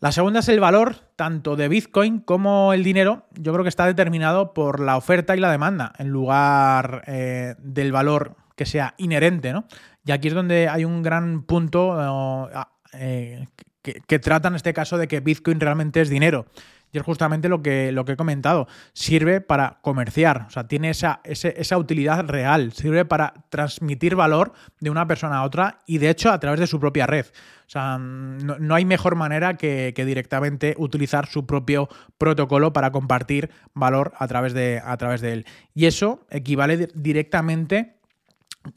La 0.00 0.12
segunda 0.12 0.40
es 0.40 0.48
el 0.48 0.60
valor 0.60 0.96
tanto 1.16 1.56
de 1.56 1.68
Bitcoin 1.68 2.20
como 2.20 2.72
el 2.72 2.82
dinero. 2.82 3.26
Yo 3.32 3.52
creo 3.52 3.64
que 3.64 3.68
está 3.68 3.86
determinado 3.86 4.54
por 4.54 4.80
la 4.80 4.96
oferta 4.96 5.36
y 5.36 5.40
la 5.40 5.50
demanda 5.50 5.92
en 5.98 6.08
lugar 6.08 7.02
eh, 7.06 7.54
del 7.58 7.92
valor 7.92 8.36
que 8.56 8.66
sea 8.66 8.94
inherente, 8.96 9.52
¿no? 9.52 9.66
Y 10.04 10.12
aquí 10.12 10.28
es 10.28 10.34
donde 10.34 10.68
hay 10.68 10.84
un 10.84 11.02
gran 11.02 11.42
punto 11.42 12.48
eh, 12.94 13.46
que, 13.82 14.00
que, 14.06 14.18
trata 14.18 14.48
en 14.48 14.54
este 14.54 14.72
caso 14.72 14.96
de 14.96 15.06
que 15.06 15.20
Bitcoin 15.20 15.60
realmente 15.60 16.00
es 16.00 16.08
dinero. 16.08 16.46
Y 16.92 16.98
es 16.98 17.04
justamente 17.04 17.48
lo 17.48 17.62
que, 17.62 17.92
lo 17.92 18.04
que 18.04 18.12
he 18.12 18.16
comentado. 18.16 18.66
Sirve 18.92 19.40
para 19.40 19.78
comerciar, 19.82 20.46
o 20.48 20.50
sea, 20.50 20.66
tiene 20.66 20.90
esa, 20.90 21.20
esa 21.24 21.78
utilidad 21.78 22.26
real. 22.26 22.72
Sirve 22.72 23.04
para 23.04 23.34
transmitir 23.48 24.16
valor 24.16 24.52
de 24.80 24.90
una 24.90 25.06
persona 25.06 25.38
a 25.38 25.44
otra 25.44 25.78
y 25.86 25.98
de 25.98 26.10
hecho 26.10 26.30
a 26.30 26.40
través 26.40 26.60
de 26.60 26.66
su 26.66 26.80
propia 26.80 27.06
red. 27.06 27.26
O 27.70 27.72
sea, 27.72 27.98
no, 27.98 28.74
hay 28.74 28.84
mejor 28.84 29.14
manera 29.14 29.56
que, 29.56 29.94
directamente 29.96 30.74
utilizar 30.76 31.26
su 31.26 31.46
propio 31.46 31.88
protocolo 32.18 32.72
para 32.72 32.90
compartir 32.90 33.48
valor 33.74 34.12
a 34.18 34.26
través 34.26 34.54
de, 34.54 34.82
a 34.84 34.96
través 34.96 35.20
de 35.20 35.34
él. 35.34 35.46
Y 35.72 35.86
eso 35.86 36.26
equivale 36.30 36.88
directamente 36.94 37.99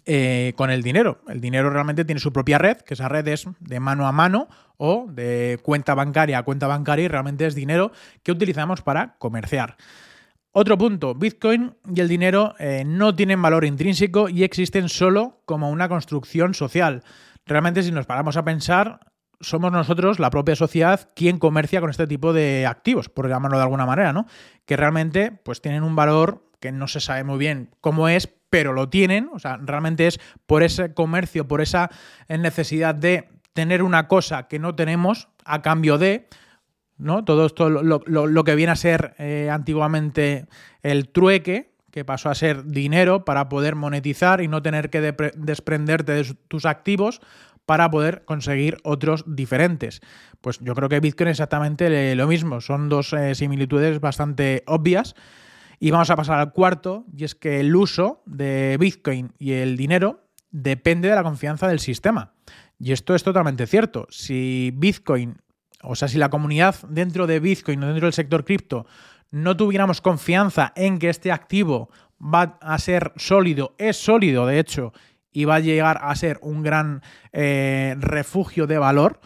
eh, 0.05 0.53
con 0.55 0.69
el 0.69 0.83
dinero. 0.83 1.21
El 1.27 1.41
dinero 1.41 1.69
realmente 1.69 2.05
tiene 2.05 2.19
su 2.19 2.33
propia 2.33 2.57
red, 2.57 2.77
que 2.77 2.93
esa 2.93 3.09
red 3.09 3.27
es 3.27 3.45
de 3.59 3.79
mano 3.79 4.07
a 4.07 4.11
mano 4.11 4.47
o 4.77 5.07
de 5.09 5.59
cuenta 5.63 5.95
bancaria 5.95 6.37
a 6.37 6.43
cuenta 6.43 6.67
bancaria 6.67 7.05
y 7.05 7.07
realmente 7.07 7.45
es 7.45 7.55
dinero 7.55 7.91
que 8.23 8.31
utilizamos 8.31 8.81
para 8.81 9.15
comerciar. 9.17 9.77
Otro 10.51 10.77
punto, 10.77 11.15
Bitcoin 11.15 11.75
y 11.95 11.99
el 11.99 12.07
dinero 12.07 12.53
eh, 12.59 12.83
no 12.85 13.15
tienen 13.15 13.41
valor 13.41 13.65
intrínseco 13.65 14.29
y 14.29 14.43
existen 14.43 14.87
solo 14.87 15.41
como 15.45 15.71
una 15.71 15.89
construcción 15.89 16.53
social. 16.53 17.03
Realmente 17.45 17.81
si 17.81 17.91
nos 17.91 18.05
paramos 18.05 18.37
a 18.37 18.45
pensar, 18.45 18.99
somos 19.41 19.71
nosotros, 19.71 20.19
la 20.19 20.29
propia 20.29 20.55
sociedad, 20.55 21.09
quien 21.15 21.39
comercia 21.39 21.81
con 21.81 21.89
este 21.89 22.05
tipo 22.05 22.33
de 22.33 22.67
activos, 22.67 23.09
por 23.09 23.27
llamarlo 23.27 23.57
de 23.57 23.63
alguna 23.63 23.85
manera, 23.85 24.13
¿no? 24.13 24.27
Que 24.65 24.77
realmente 24.77 25.31
pues 25.31 25.59
tienen 25.59 25.83
un 25.83 25.95
valor 25.95 26.45
que 26.59 26.71
no 26.71 26.87
se 26.87 26.99
sabe 26.99 27.23
muy 27.23 27.37
bien 27.37 27.71
cómo 27.81 28.07
es, 28.07 28.29
pero 28.53 28.71
lo 28.71 28.87
tienen, 28.87 29.31
o 29.33 29.39
sea, 29.39 29.57
realmente 29.57 30.05
es 30.05 30.19
por 30.45 30.61
ese 30.61 30.93
comercio, 30.93 31.47
por 31.47 31.59
esa 31.59 31.89
necesidad 32.29 32.93
de 32.93 33.27
tener 33.53 33.81
una 33.81 34.07
cosa 34.07 34.47
que 34.47 34.59
no 34.59 34.75
tenemos 34.75 35.27
a 35.43 35.63
cambio 35.63 35.97
de, 35.97 36.27
¿no? 36.99 37.25
Todo 37.25 37.47
esto, 37.47 37.71
lo, 37.71 38.43
que 38.43 38.53
viene 38.53 38.71
a 38.71 38.75
ser 38.75 39.15
eh, 39.17 39.49
antiguamente 39.51 40.45
el 40.83 41.09
trueque, 41.09 41.73
que 41.89 42.05
pasó 42.05 42.29
a 42.29 42.35
ser 42.35 42.65
dinero 42.65 43.25
para 43.25 43.49
poder 43.49 43.73
monetizar 43.73 44.39
y 44.39 44.47
no 44.47 44.61
tener 44.61 44.91
que 44.91 45.01
desprenderte 45.35 46.11
de 46.11 46.35
tus 46.47 46.67
activos 46.67 47.21
para 47.65 47.89
poder 47.89 48.23
conseguir 48.23 48.77
otros 48.83 49.23
diferentes. 49.25 49.99
Pues 50.41 50.59
yo 50.59 50.75
creo 50.75 50.89
que 50.89 50.99
Bitcoin 50.99 51.29
es 51.29 51.39
exactamente 51.39 52.15
lo 52.15 52.27
mismo, 52.27 52.61
son 52.61 52.87
dos 52.87 53.13
eh, 53.13 53.33
similitudes 53.33 53.99
bastante 53.99 54.61
obvias. 54.67 55.15
Y 55.83 55.91
vamos 55.91 56.09
a 56.09 56.15
pasar 56.15 56.39
al 56.39 56.53
cuarto, 56.53 57.03
y 57.13 57.25
es 57.25 57.35
que 57.35 57.59
el 57.59 57.75
uso 57.75 58.23
de 58.25 58.77
Bitcoin 58.79 59.33
y 59.37 59.51
el 59.51 59.75
dinero 59.75 60.29
depende 60.49 61.09
de 61.09 61.15
la 61.15 61.23
confianza 61.23 61.67
del 61.67 61.81
sistema. 61.81 62.31
Y 62.79 62.93
esto 62.93 63.15
es 63.15 63.23
totalmente 63.23 63.67
cierto. 63.67 64.07
Si 64.09 64.71
Bitcoin, 64.75 65.41
o 65.81 65.95
sea, 65.95 66.07
si 66.07 66.17
la 66.19 66.29
comunidad 66.29 66.75
dentro 66.87 67.27
de 67.27 67.41
Bitcoin 67.41 67.83
o 67.83 67.87
dentro 67.87 68.05
del 68.05 68.13
sector 68.13 68.45
cripto 68.45 68.85
no 69.31 69.57
tuviéramos 69.57 69.99
confianza 69.99 70.71
en 70.77 70.99
que 70.99 71.09
este 71.09 71.33
activo 71.33 71.89
va 72.17 72.57
a 72.61 72.79
ser 72.79 73.11
sólido, 73.17 73.75
es 73.77 73.97
sólido 73.97 74.45
de 74.47 74.59
hecho, 74.59 74.93
y 75.33 75.43
va 75.43 75.55
a 75.55 75.59
llegar 75.59 75.99
a 76.01 76.15
ser 76.15 76.39
un 76.43 76.63
gran 76.63 77.01
eh, 77.33 77.95
refugio 77.99 78.67
de 78.67 78.77
valor, 78.77 79.19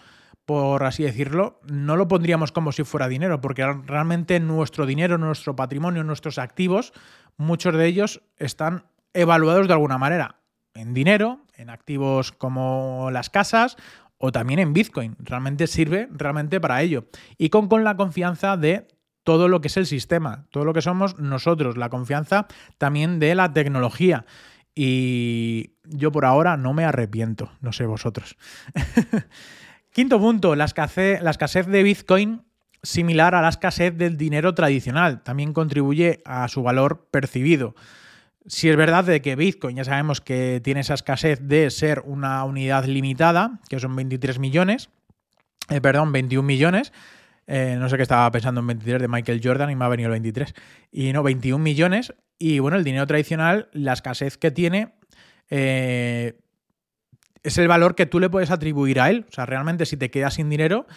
por 0.48 0.86
así 0.86 1.04
decirlo, 1.04 1.60
no 1.66 1.98
lo 1.98 2.08
pondríamos 2.08 2.54
como 2.54 2.72
si 2.72 2.86
fuera 2.86 3.10
dinero, 3.10 3.42
porque 3.42 3.66
realmente 3.86 4.40
nuestro 4.40 4.86
dinero, 4.86 5.18
nuestro 5.18 5.58
patrimonio, 5.58 6.06
nuestros 6.06 6.38
activos, 6.38 6.94
muchos 7.36 7.76
de 7.76 7.86
ellos 7.86 8.22
están 8.38 8.86
evaluados 9.14 9.68
de 9.68 9.74
alguna 9.74 9.98
manera 9.98 10.38
en 10.74 10.94
dinero, 10.94 11.42
en 11.58 11.70
activos 11.70 12.32
como 12.32 13.10
las 13.12 13.30
casas 13.30 13.76
o 14.20 14.32
también 14.32 14.60
en 14.60 14.72
Bitcoin. 14.72 15.18
Realmente 15.20 15.68
sirve 15.68 16.08
realmente 16.14 16.62
para 16.62 16.82
ello. 16.82 17.08
Y 17.38 17.50
con, 17.50 17.68
con 17.68 17.84
la 17.84 17.98
confianza 17.98 18.56
de 18.56 18.88
todo 19.24 19.50
lo 19.50 19.60
que 19.60 19.68
es 19.68 19.76
el 19.76 19.86
sistema, 19.86 20.46
todo 20.50 20.64
lo 20.64 20.74
que 20.74 20.82
somos 20.82 21.20
nosotros, 21.20 21.76
la 21.76 21.90
confianza 21.90 22.48
también 22.78 23.20
de 23.20 23.36
la 23.36 23.52
tecnología. 23.52 24.26
Y 24.74 25.72
yo 25.84 26.14
por 26.14 26.24
ahora 26.24 26.56
no 26.56 26.72
me 26.72 26.86
arrepiento, 26.86 27.52
no 27.60 27.74
sé 27.74 27.86
vosotros. 27.86 28.38
Quinto 29.98 30.20
punto, 30.20 30.56
la 30.56 30.66
escasez, 30.66 31.66
de 31.66 31.82
Bitcoin 31.82 32.44
similar 32.84 33.34
a 33.34 33.42
la 33.42 33.50
escasez 33.50 33.98
del 33.98 34.16
dinero 34.16 34.54
tradicional. 34.54 35.24
También 35.24 35.54
contribuye 35.54 36.22
a 36.24 36.48
su 36.50 36.62
valor 36.62 37.08
percibido. 37.10 37.74
Si 38.46 38.70
es 38.70 38.78
verdad 38.78 39.06
de 39.06 39.24
que 39.24 39.36
Bitcoin 39.36 39.76
ya 39.76 39.84
sabemos 39.84 40.22
que 40.22 40.62
tiene 40.64 40.82
esa 40.82 40.94
escasez 40.94 41.40
de 41.42 41.72
ser 41.72 42.04
una 42.06 42.44
unidad 42.44 42.86
limitada, 42.86 43.60
que 43.70 43.80
son 43.80 43.96
23 43.96 44.38
millones, 44.38 44.92
eh, 45.68 45.82
perdón, 45.82 46.12
21 46.12 46.46
millones, 46.46 46.94
eh, 47.48 47.76
no 47.80 47.90
sé 47.90 47.98
qué 47.98 48.04
estaba 48.04 48.30
pensando 48.30 48.62
en 48.62 48.68
23 48.68 49.02
de 49.02 49.08
Michael 49.08 49.42
Jordan 49.44 49.72
y 49.72 49.76
me 49.76 49.86
ha 49.86 49.88
venido 49.88 50.10
el 50.10 50.12
23. 50.12 50.54
Y 50.92 51.12
no, 51.12 51.24
21 51.24 51.58
millones. 51.64 52.14
Y 52.38 52.60
bueno, 52.60 52.78
el 52.78 52.84
dinero 52.84 53.08
tradicional, 53.08 53.68
la 53.74 53.94
escasez 53.94 54.38
que 54.38 54.52
tiene, 54.52 54.94
eh, 55.50 56.38
es 57.48 57.58
el 57.58 57.68
valor 57.68 57.96
que 57.96 58.06
tú 58.06 58.20
le 58.20 58.30
puedes 58.30 58.52
atribuir 58.52 59.00
a 59.00 59.10
él. 59.10 59.26
O 59.30 59.32
sea, 59.32 59.46
realmente 59.46 59.86
si 59.86 59.98
te 59.98 60.10
quedas 60.10 60.36
sin 60.36 60.50
dinero, 60.50 60.88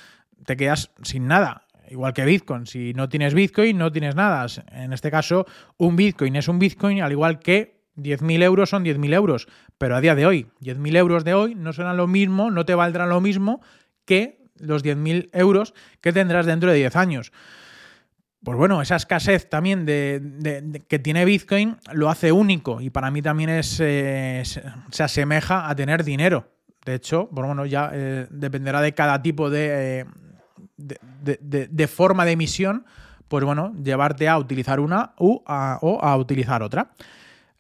te 0.44 0.56
quedas 0.56 0.90
sin 1.02 1.26
nada. 1.26 1.66
Igual 1.88 2.12
que 2.12 2.24
Bitcoin. 2.24 2.66
Si 2.66 2.94
no 2.94 3.08
tienes 3.08 3.34
Bitcoin, 3.34 3.76
no 3.76 3.90
tienes 3.90 4.14
nada. 4.14 4.46
En 4.72 4.92
este 4.92 5.10
caso, 5.10 5.46
un 5.76 5.96
Bitcoin 5.96 6.36
es 6.36 6.48
un 6.48 6.58
Bitcoin, 6.58 7.02
al 7.02 7.12
igual 7.12 7.40
que 7.40 7.80
10.000 7.96 8.42
euros 8.42 8.70
son 8.70 8.84
10.000 8.84 9.14
euros. 9.14 9.48
Pero 9.76 9.96
a 9.96 10.00
día 10.00 10.14
de 10.14 10.26
hoy, 10.26 10.46
10.000 10.60 10.96
euros 10.96 11.24
de 11.24 11.34
hoy 11.34 11.54
no 11.54 11.72
serán 11.72 11.96
lo 11.96 12.06
mismo, 12.06 12.50
no 12.50 12.64
te 12.64 12.74
valdrán 12.74 13.08
lo 13.08 13.20
mismo 13.20 13.60
que 14.04 14.40
los 14.56 14.84
10.000 14.84 15.30
euros 15.32 15.74
que 16.00 16.12
tendrás 16.12 16.46
dentro 16.46 16.70
de 16.70 16.78
10 16.78 16.96
años. 16.96 17.32
Pues 18.42 18.56
bueno, 18.56 18.80
esa 18.80 18.96
escasez 18.96 19.50
también 19.50 19.84
de, 19.84 20.82
que 20.88 20.98
tiene 20.98 21.26
Bitcoin 21.26 21.76
lo 21.92 22.08
hace 22.08 22.32
único 22.32 22.80
y 22.80 22.88
para 22.88 23.10
mí 23.10 23.20
también 23.20 23.50
es, 23.50 23.78
eh, 23.80 24.42
se 24.44 25.02
asemeja 25.02 25.68
a 25.68 25.74
tener 25.76 26.04
dinero. 26.04 26.48
De 26.84 26.94
hecho, 26.94 27.28
bueno, 27.30 27.66
ya 27.66 27.90
eh, 27.92 28.26
dependerá 28.30 28.80
de 28.80 28.94
cada 28.94 29.20
tipo 29.20 29.50
de, 29.50 30.00
eh, 30.00 30.04
de, 30.78 31.86
forma 31.86 32.24
de 32.24 32.32
emisión, 32.32 32.86
pues 33.28 33.44
bueno, 33.44 33.74
llevarte 33.82 34.26
a 34.26 34.38
utilizar 34.38 34.80
una 34.80 35.12
o 35.18 35.44
a 35.46 36.16
utilizar 36.16 36.62
otra. 36.62 36.92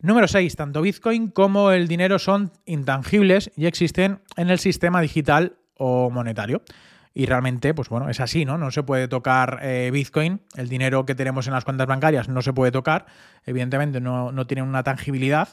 Número 0.02 0.26
6. 0.26 0.56
Tanto 0.56 0.80
Bitcoin 0.80 1.28
como 1.28 1.72
el 1.72 1.86
dinero 1.86 2.18
son 2.18 2.52
intangibles 2.64 3.50
y 3.54 3.66
existen 3.66 4.20
en 4.36 4.48
el 4.48 4.58
sistema 4.58 5.02
digital 5.02 5.56
o 5.76 6.08
monetario. 6.10 6.62
Y 7.12 7.26
realmente, 7.26 7.74
pues 7.74 7.88
bueno, 7.88 8.08
es 8.08 8.20
así, 8.20 8.44
¿no? 8.44 8.56
No 8.56 8.70
se 8.70 8.82
puede 8.82 9.08
tocar 9.08 9.58
eh, 9.62 9.90
Bitcoin, 9.92 10.40
el 10.56 10.68
dinero 10.68 11.04
que 11.06 11.14
tenemos 11.14 11.46
en 11.46 11.52
las 11.52 11.64
cuentas 11.64 11.86
bancarias 11.86 12.28
no 12.28 12.40
se 12.40 12.52
puede 12.52 12.70
tocar, 12.70 13.06
evidentemente 13.44 14.00
no, 14.00 14.30
no 14.30 14.46
tiene 14.46 14.62
una 14.62 14.82
tangibilidad, 14.84 15.48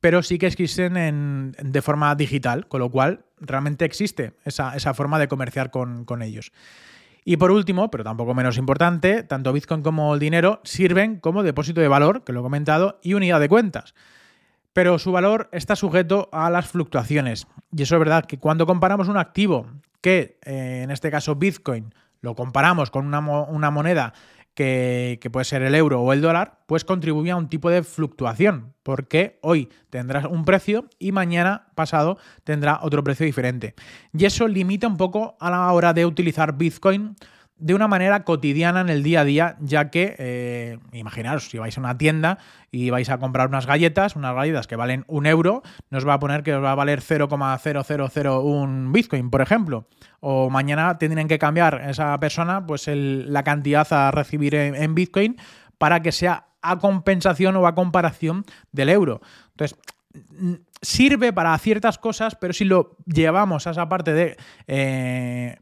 pero 0.00 0.22
sí 0.22 0.38
que 0.38 0.46
existen 0.46 1.54
de 1.56 1.82
forma 1.82 2.14
digital, 2.16 2.66
con 2.66 2.80
lo 2.80 2.90
cual 2.90 3.24
realmente 3.38 3.84
existe 3.84 4.34
esa, 4.44 4.94
forma 4.94 5.18
de 5.18 5.28
comerciar 5.28 5.70
con, 5.70 6.04
con 6.04 6.22
ellos. 6.22 6.52
Y 7.24 7.36
por 7.38 7.50
último, 7.50 7.90
pero 7.90 8.04
tampoco 8.04 8.34
menos 8.34 8.56
importante, 8.56 9.22
tanto 9.22 9.52
Bitcoin 9.52 9.82
como 9.82 10.14
el 10.14 10.20
dinero 10.20 10.60
sirven 10.64 11.18
como 11.18 11.42
depósito 11.42 11.80
de 11.80 11.88
valor, 11.88 12.24
que 12.24 12.32
lo 12.32 12.40
he 12.40 12.42
comentado, 12.42 13.00
y 13.02 13.14
unidad 13.14 13.40
de 13.40 13.48
cuentas 13.48 13.94
pero 14.76 14.98
su 14.98 15.10
valor 15.10 15.48
está 15.52 15.74
sujeto 15.74 16.28
a 16.32 16.50
las 16.50 16.66
fluctuaciones. 16.68 17.46
Y 17.74 17.80
eso 17.80 17.94
es 17.94 17.98
verdad 17.98 18.26
que 18.26 18.36
cuando 18.36 18.66
comparamos 18.66 19.08
un 19.08 19.16
activo 19.16 19.70
que, 20.00 20.38
eh, 20.44 20.82
en 20.82 20.90
este 20.90 21.10
caso 21.10 21.36
Bitcoin, 21.36 21.94
lo 22.20 22.34
comparamos 22.34 22.90
con 22.90 23.06
una, 23.06 23.20
moneda 23.70 24.12
que, 24.54 25.18
que, 25.20 25.30
puede 25.30 25.44
ser 25.44 25.62
el 25.62 25.74
euro 25.74 26.00
o 26.00 26.12
el 26.12 26.20
dólar, 26.20 26.60
pues 26.66 26.84
contribuye 26.84 27.30
a 27.30 27.36
un 27.36 27.48
tipo 27.48 27.70
de 27.70 27.82
fluctuación, 27.82 28.74
porque 28.82 29.38
hoy 29.42 29.68
tendrás 29.90 30.24
un 30.24 30.44
precio 30.44 30.86
y 30.98 31.12
mañana 31.12 31.68
pasado 31.74 32.18
tendrá 32.44 32.80
otro 32.82 33.04
precio 33.04 33.26
diferente. 33.26 33.74
Y 34.12 34.24
eso 34.24 34.48
limita 34.48 34.86
un 34.86 34.96
poco 34.96 35.36
a 35.40 35.50
la 35.50 35.70
hora 35.72 35.92
de 35.92 36.06
utilizar 36.06 36.56
Bitcoin 36.56 37.16
de 37.58 37.74
una 37.74 37.88
manera 37.88 38.22
cotidiana 38.24 38.82
en 38.82 38.90
el 38.90 39.02
día 39.02 39.20
a 39.20 39.24
día, 39.24 39.56
ya 39.60 39.90
que, 39.90 40.14
eh, 40.18 40.78
imaginaros, 40.92 41.48
si 41.48 41.56
vais 41.58 41.76
a 41.76 41.80
una 41.80 41.96
tienda 41.96 42.38
y 42.70 42.90
vais 42.90 43.08
a 43.08 43.18
comprar 43.18 43.48
unas 43.48 43.66
galletas, 43.66 44.14
unas 44.14 44.34
galletas 44.34 44.66
que 44.66 44.76
valen 44.76 45.04
un 45.08 45.24
euro, 45.26 45.62
nos 45.90 46.06
va 46.06 46.14
a 46.14 46.18
poner 46.18 46.42
que 46.42 46.54
os 46.54 46.62
va 46.62 46.72
a 46.72 46.74
valer 46.74 47.00
0,0001 47.00 48.92
Bitcoin, 48.92 49.30
por 49.30 49.40
ejemplo. 49.40 49.88
O 50.20 50.50
mañana 50.50 50.98
tendrían 50.98 51.28
que 51.28 51.38
cambiar 51.38 51.82
esa 51.88 52.18
persona 52.20 52.66
pues 52.66 52.88
la 52.88 53.42
cantidad 53.42 53.90
a 53.90 54.10
recibir 54.10 54.54
en, 54.54 54.94
Bitcoin 54.94 55.36
para 55.78 56.00
que 56.00 56.12
sea 56.12 56.48
a 56.60 56.78
compensación 56.78 57.56
o 57.56 57.66
a 57.66 57.74
comparación 57.74 58.44
del 58.72 58.90
euro. 58.90 59.22
Entonces, 59.52 59.78
sirve 60.82 61.32
para 61.32 61.56
ciertas 61.58 61.96
cosas, 61.98 62.34
pero 62.34 62.52
si 62.52 62.64
lo 62.64 62.96
llevamos 63.06 63.66
a 63.66 63.70
esa 63.70 63.88
parte 63.88 64.12
de 64.12 64.36
eh, 64.66 65.56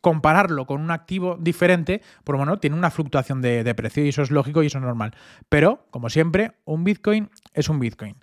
compararlo 0.00 0.66
con 0.66 0.80
un 0.80 0.90
activo 0.90 1.36
diferente, 1.40 2.02
pues 2.24 2.36
bueno, 2.36 2.58
tiene 2.58 2.76
una 2.76 2.90
fluctuación 2.90 3.40
de, 3.42 3.74
precio 3.74 4.04
y 4.04 4.08
eso 4.08 4.22
es 4.22 4.30
lógico 4.30 4.62
y 4.62 4.66
eso 4.66 4.78
es 4.78 4.84
normal. 4.84 5.14
Pero, 5.48 5.86
como 5.90 6.08
siempre, 6.10 6.52
un 6.64 6.84
Bitcoin 6.84 7.30
es 7.54 7.68
un 7.68 7.78
Bitcoin. 7.78 8.16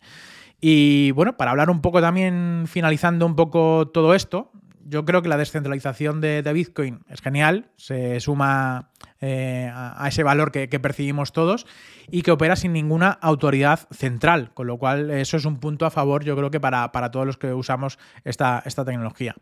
Y 0.60 1.12
bueno, 1.12 1.38
para 1.38 1.52
hablar 1.52 1.70
un 1.70 1.82
poco 1.82 2.02
también, 2.02 2.66
finalizando 2.68 3.26
un 3.26 3.36
poco 3.36 3.90
todo 3.90 4.16
esto, 4.16 4.52
yo 4.90 5.06
creo 5.06 5.22
que 5.22 5.30
la 5.30 5.38
descentralización 5.38 6.22
de, 6.22 6.42
Bitcoin 6.54 7.02
es 7.10 7.22
genial, 7.22 7.72
se 7.76 8.20
suma 8.22 8.90
eh, 9.20 9.70
a, 9.74 10.08
ese 10.08 10.24
valor 10.24 10.52
que, 10.52 10.68
percibimos 10.80 11.34
todos 11.34 11.68
y 12.10 12.22
que 12.22 12.32
opera 12.32 12.56
sin 12.56 12.74
ninguna 12.74 13.10
autoridad 13.10 13.88
central, 13.92 14.52
con 14.54 14.66
lo 14.66 14.78
cual 14.78 15.12
eso 15.12 15.38
es 15.38 15.46
un 15.46 15.60
punto 15.60 15.86
a 15.86 15.92
favor, 15.92 16.24
yo 16.24 16.36
creo 16.38 16.50
que 16.50 16.60
para, 16.60 16.92
para 16.92 17.12
todos 17.12 17.26
los 17.26 17.38
que 17.38 17.54
usamos 17.54 18.00
esta, 18.24 18.64
esta 18.66 18.86
tecnología. 18.86 19.36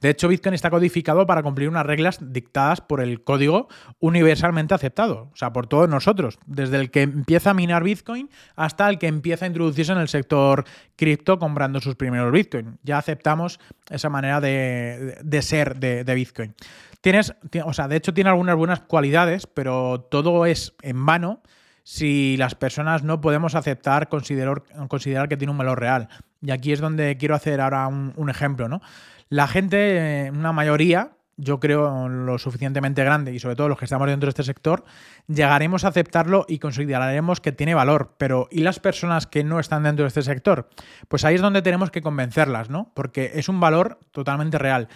De 0.00 0.10
hecho, 0.10 0.28
Bitcoin 0.28 0.54
está 0.54 0.70
codificado 0.70 1.26
para 1.26 1.42
cumplir 1.42 1.68
unas 1.68 1.84
reglas 1.84 2.18
dictadas 2.20 2.80
por 2.80 3.00
el 3.00 3.22
código 3.24 3.68
universalmente 3.98 4.74
aceptado, 4.74 5.30
o 5.32 5.36
sea, 5.36 5.52
por 5.52 5.66
todos 5.66 5.88
nosotros, 5.88 6.38
desde 6.46 6.78
el 6.78 6.90
que 6.90 7.02
empieza 7.02 7.50
a 7.50 7.54
minar 7.54 7.82
Bitcoin 7.82 8.30
hasta 8.56 8.88
el 8.88 8.98
que 8.98 9.06
empieza 9.06 9.44
a 9.44 9.48
introducirse 9.48 9.92
en 9.92 9.98
el 9.98 10.08
sector 10.08 10.64
cripto 10.96 11.38
comprando 11.38 11.80
sus 11.80 11.96
primeros 11.96 12.32
Bitcoin. 12.32 12.78
Ya 12.82 12.98
aceptamos 12.98 13.58
esa 13.90 14.08
manera 14.08 14.40
de, 14.40 15.42
ser 15.42 15.78
de, 15.78 16.14
Bitcoin. 16.14 16.54
Tienes, 17.00 17.34
o 17.64 17.72
sea, 17.72 17.88
de 17.88 17.96
hecho 17.96 18.14
tiene 18.14 18.30
algunas 18.30 18.56
buenas 18.56 18.80
cualidades, 18.80 19.46
pero 19.46 20.00
todo 20.10 20.46
es 20.46 20.74
en 20.82 21.04
vano 21.04 21.42
si 21.82 22.36
las 22.36 22.54
personas 22.54 23.02
no 23.02 23.20
podemos 23.20 23.54
aceptar, 23.54 24.10
considerar, 24.10 24.62
considerar 24.88 25.28
que 25.28 25.38
tiene 25.38 25.52
un 25.52 25.58
valor 25.58 25.80
real. 25.80 26.08
Y 26.40 26.50
aquí 26.50 26.72
es 26.72 26.80
donde 26.80 27.16
quiero 27.16 27.34
hacer 27.34 27.60
ahora 27.60 27.86
un, 27.88 28.30
ejemplo, 28.30 28.68
¿no? 28.68 28.80
La 29.28 29.48
gente, 29.48 30.30
una 30.32 30.52
mayoría, 30.52 31.12
yo 31.36 31.60
creo, 31.60 32.08
lo 32.08 32.38
suficientemente 32.38 33.04
grande 33.04 33.32
y 33.32 33.38
sobre 33.38 33.56
todo 33.56 33.68
los 33.68 33.78
que 33.78 33.84
estamos 33.84 34.08
dentro 34.08 34.26
de 34.26 34.30
este 34.30 34.42
sector, 34.42 34.84
llegaremos 35.26 35.84
a 35.84 35.88
aceptarlo 35.88 36.46
y 36.48 36.58
consideraremos 36.58 37.40
que 37.40 37.52
tiene 37.52 37.74
valor. 37.74 38.14
Pero 38.18 38.48
¿y 38.50 38.60
las 38.60 38.80
personas 38.80 39.26
que 39.26 39.44
no 39.44 39.60
están 39.60 39.82
dentro 39.82 40.04
de 40.04 40.08
este 40.08 40.22
sector? 40.22 40.68
Pues 41.08 41.24
ahí 41.24 41.34
es 41.34 41.40
donde 41.40 41.62
tenemos 41.62 41.90
que 41.90 42.02
convencerlas, 42.02 42.70
¿no? 42.70 42.92
Porque 42.94 43.32
es 43.34 43.48
un 43.48 43.60
valor 43.60 43.98
totalmente 44.12 44.58
real. 44.58 44.88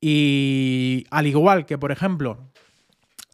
Y 0.00 1.06
al 1.10 1.26
igual 1.26 1.66
que, 1.66 1.78
por 1.78 1.92
ejemplo, 1.92 2.50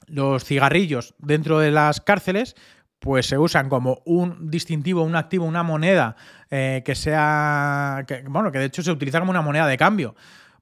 los 0.07 0.44
cigarrillos 0.44 1.14
dentro 1.18 1.59
de 1.59 1.70
las 1.70 2.00
cárceles, 2.00 2.57
pues 2.98 3.26
se 3.26 3.38
usan 3.38 3.68
como 3.68 4.02
un 4.05 4.50
distintivo, 4.50 5.02
un 5.02 5.16
activo, 5.16 5.44
una 5.44 5.62
moneda 5.62 6.16
eh, 6.51 6.83
que 6.85 6.95
sea, 6.95 8.05
bueno, 8.29 8.53
que 8.53 8.59
de 8.59 8.67
hecho 8.67 8.83
se 8.83 8.91
utiliza 8.91 9.19
como 9.19 9.31
una 9.31 9.43
moneda 9.43 9.67
de 9.67 9.77
cambio 9.77 10.15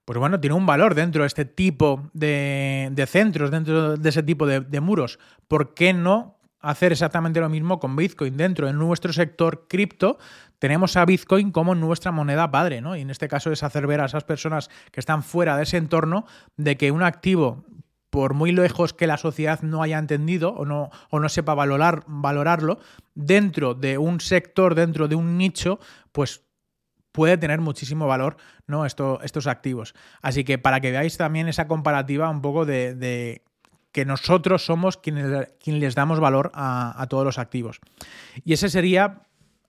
pues 0.04 0.18
bueno, 0.18 0.38
tiene 0.38 0.54
un 0.54 0.66
valor 0.66 0.94
dentro 0.94 1.22
de 1.22 1.26
este 1.26 1.44
tipo 1.44 2.10
de, 2.12 3.06
centros, 3.08 3.50
dentro 3.50 3.96
de 3.96 4.08
ese 4.08 4.22
tipo 4.22 4.46
de, 4.46 4.80
muros. 4.80 5.18
¿Por 5.48 5.74
qué 5.74 5.94
no 5.94 6.36
hacer 6.60 6.92
exactamente 6.92 7.40
lo 7.40 7.48
mismo 7.48 7.80
con 7.80 7.96
Bitcoin? 7.96 8.36
Dentro 8.36 8.66
de 8.66 8.74
nuestro 8.74 9.12
sector 9.12 9.66
cripto 9.66 10.18
tenemos 10.58 10.96
a 10.96 11.04
Bitcoin 11.04 11.50
como 11.52 11.74
nuestra 11.74 12.12
moneda 12.12 12.50
padre, 12.50 12.80
¿no? 12.80 12.96
Y 12.96 13.00
en 13.00 13.10
este 13.10 13.28
caso 13.28 13.50
es 13.50 13.62
hacer 13.62 13.86
ver 13.86 14.00
a 14.00 14.06
esas 14.06 14.24
personas 14.24 14.70
que 14.92 15.00
están 15.00 15.22
fuera 15.22 15.56
de 15.56 15.62
ese 15.62 15.78
entorno 15.78 16.26
de 16.56 16.76
que 16.76 16.90
un 16.90 17.02
activo 17.02 17.64
por 18.14 18.32
muy 18.32 18.52
lejos 18.52 18.92
que 18.92 19.08
la 19.08 19.16
sociedad 19.16 19.60
no 19.62 19.82
haya 19.82 19.98
entendido 19.98 20.50
o 20.50 20.64
no, 20.64 20.88
o 21.10 21.18
no 21.18 21.28
sepa 21.28 21.52
valorar, 21.52 22.04
valorarlo, 22.06 22.78
dentro 23.16 23.74
de 23.74 23.98
un 23.98 24.20
sector, 24.20 24.76
dentro 24.76 25.08
de 25.08 25.16
un 25.16 25.36
nicho, 25.36 25.80
pues 26.12 26.44
puede 27.10 27.38
tener 27.38 27.60
muchísimo 27.60 28.06
valor 28.06 28.36
¿no? 28.68 28.86
Esto, 28.86 29.18
estos 29.24 29.48
activos. 29.48 29.96
Así 30.22 30.44
que 30.44 30.58
para 30.58 30.78
que 30.78 30.92
veáis 30.92 31.16
también 31.16 31.48
esa 31.48 31.66
comparativa 31.66 32.30
un 32.30 32.40
poco 32.40 32.64
de, 32.64 33.42
que 33.90 34.04
nosotros 34.04 34.64
somos 34.64 34.96
quienes, 34.96 35.48
quienes 35.58 35.82
les 35.82 35.96
damos 35.96 36.20
valor 36.20 36.52
a, 36.54 37.04
todos 37.10 37.24
los 37.24 37.40
activos. 37.40 37.80
Y 38.44 38.52
ese 38.52 38.68
sería, 38.68 39.22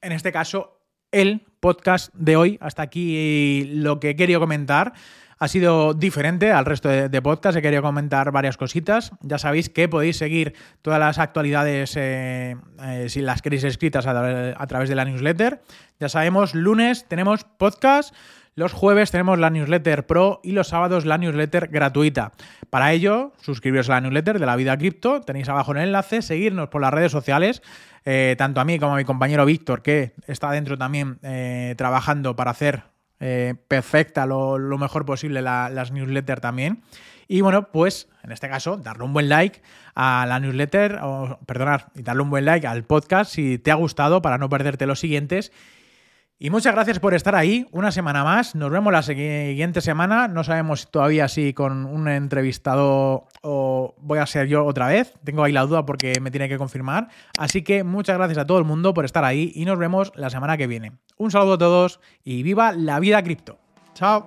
en 0.03 0.11
este 0.11 0.31
caso, 0.31 0.74
el 1.15 1.43
podcast 1.61 2.13
de 2.13 2.35
hoy. 2.35 2.57
Hasta 2.59 2.81
aquí 2.81 3.63
lo 3.73 4.01
que 4.01 4.17
querido 4.17 4.41
comentar 4.41 4.93
ha 5.37 5.47
sido 5.47 5.93
diferente 5.93 6.51
al 6.51 6.65
resto 6.65 6.89
de, 6.89 7.21
podcast. 7.21 7.57
He 7.57 7.61
querido 7.61 7.81
comentar 7.81 8.31
varias 8.31 8.57
cositas. 8.57 9.11
Ya 9.21 9.37
sabéis 9.37 9.69
que 9.69 9.87
podéis 9.87 10.17
seguir 10.17 10.53
todas 10.81 10.99
las 10.99 11.17
actualidades 11.17 11.95
eh, 11.95 12.57
eh, 12.83 13.05
si 13.07 13.21
las 13.21 13.41
queréis 13.41 13.63
escritas 13.63 14.05
a, 14.07 14.67
través 14.67 14.89
de 14.89 14.95
la 14.95 15.05
newsletter. 15.05 15.61
Ya 15.99 16.09
sabemos, 16.09 16.53
lunes 16.53 17.05
tenemos 17.07 17.45
podcast. 17.45 18.13
Los 18.55 18.71
jueves 18.71 19.11
tenemos 19.11 19.37
la 19.37 19.49
newsletter 19.49 20.07
pro 20.07 20.39
y 20.43 20.53
los 20.53 20.69
sábados 20.69 21.05
la 21.05 21.17
newsletter 21.17 21.67
gratuita. 21.67 22.31
Para 22.69 22.93
ello, 22.93 23.33
suscribiros 23.41 23.89
a 23.89 23.93
la 23.93 24.01
newsletter 24.01 24.39
de 24.39 24.45
la 24.45 24.55
vida 24.55 24.77
cripto. 24.77 25.21
Tenéis 25.21 25.49
abajo 25.49 25.73
el 25.73 25.79
enlace, 25.79 26.21
seguirnos 26.21 26.69
por 26.69 26.81
las 26.81 26.93
redes 26.93 27.11
sociales. 27.11 27.61
Eh, 28.05 28.35
tanto 28.37 28.61
a 28.61 28.65
mí 28.65 28.79
como 28.79 28.93
a 28.93 28.97
mi 28.97 29.03
compañero 29.03 29.45
Víctor, 29.45 29.81
que 29.81 30.13
está 30.27 30.51
dentro 30.51 30.77
también 30.77 31.19
trabajando 31.75 32.35
para 32.35 32.51
hacer 32.51 32.83
eh, 33.19 33.55
perfecta 33.67 34.25
lo, 34.25 34.59
mejor 34.77 35.05
posible 35.05 35.41
las 35.41 35.91
newsletters 35.91 36.41
también. 36.41 36.83
Y 37.27 37.41
bueno, 37.41 37.71
pues 37.71 38.07
en 38.23 38.31
este 38.31 38.49
caso, 38.49 38.77
darle 38.77 39.03
un 39.03 39.13
buen 39.13 39.29
like 39.29 39.61
a 39.95 40.25
la 40.27 40.39
newsletter, 40.39 40.99
o 41.01 41.39
perdonar, 41.45 41.87
y 41.95 42.03
darle 42.03 42.23
un 42.23 42.29
buen 42.29 42.45
like 42.45 42.67
al 42.67 42.83
podcast 42.83 43.31
si 43.31 43.57
te 43.57 43.71
ha 43.71 43.75
gustado 43.75 44.21
para 44.21 44.37
no 44.37 44.49
perderte 44.49 44.85
los 44.85 44.99
siguientes. 44.99 45.51
Y 46.37 46.49
muchas 46.49 46.73
gracias 46.73 46.99
por 46.99 47.13
estar 47.13 47.33
ahí 47.33 47.65
una 47.71 47.91
semana 47.91 48.25
más. 48.25 48.55
Nos 48.55 48.69
vemos 48.69 48.91
la 48.91 49.01
siguiente 49.01 49.79
semana. 49.79 50.27
No 50.27 50.43
sabemos 50.43 50.91
todavía 50.91 51.29
si 51.29 51.53
con 51.53 51.85
un 51.85 52.09
entrevistado 52.09 53.27
o 53.41 53.95
voy 53.99 54.19
a 54.19 54.25
ser 54.25 54.47
yo 54.47 54.65
otra 54.65 54.87
vez. 54.87 55.13
Tengo 55.23 55.45
ahí 55.45 55.53
la 55.53 55.65
duda 55.65 55.85
porque 55.85 56.19
me 56.21 56.31
tiene 56.31 56.49
que 56.49 56.57
confirmar. 56.57 57.07
Así 57.37 57.61
que 57.61 57.85
muchas 57.85 58.17
gracias 58.17 58.39
a 58.39 58.45
todo 58.45 58.59
el 58.59 58.65
mundo 58.65 58.93
por 58.93 59.05
estar 59.05 59.23
ahí 59.23 59.53
y 59.55 59.63
nos 59.63 59.79
vemos 59.79 60.11
la 60.15 60.29
semana 60.29 60.57
que 60.57 60.67
viene. 60.67 60.91
Un 61.17 61.31
saludo 61.31 61.53
a 61.53 61.57
todos 61.57 62.01
y 62.25 62.43
viva 62.43 62.73
la 62.73 62.99
vida 62.99 63.23
cripto. 63.23 63.57
Chao. 63.93 64.25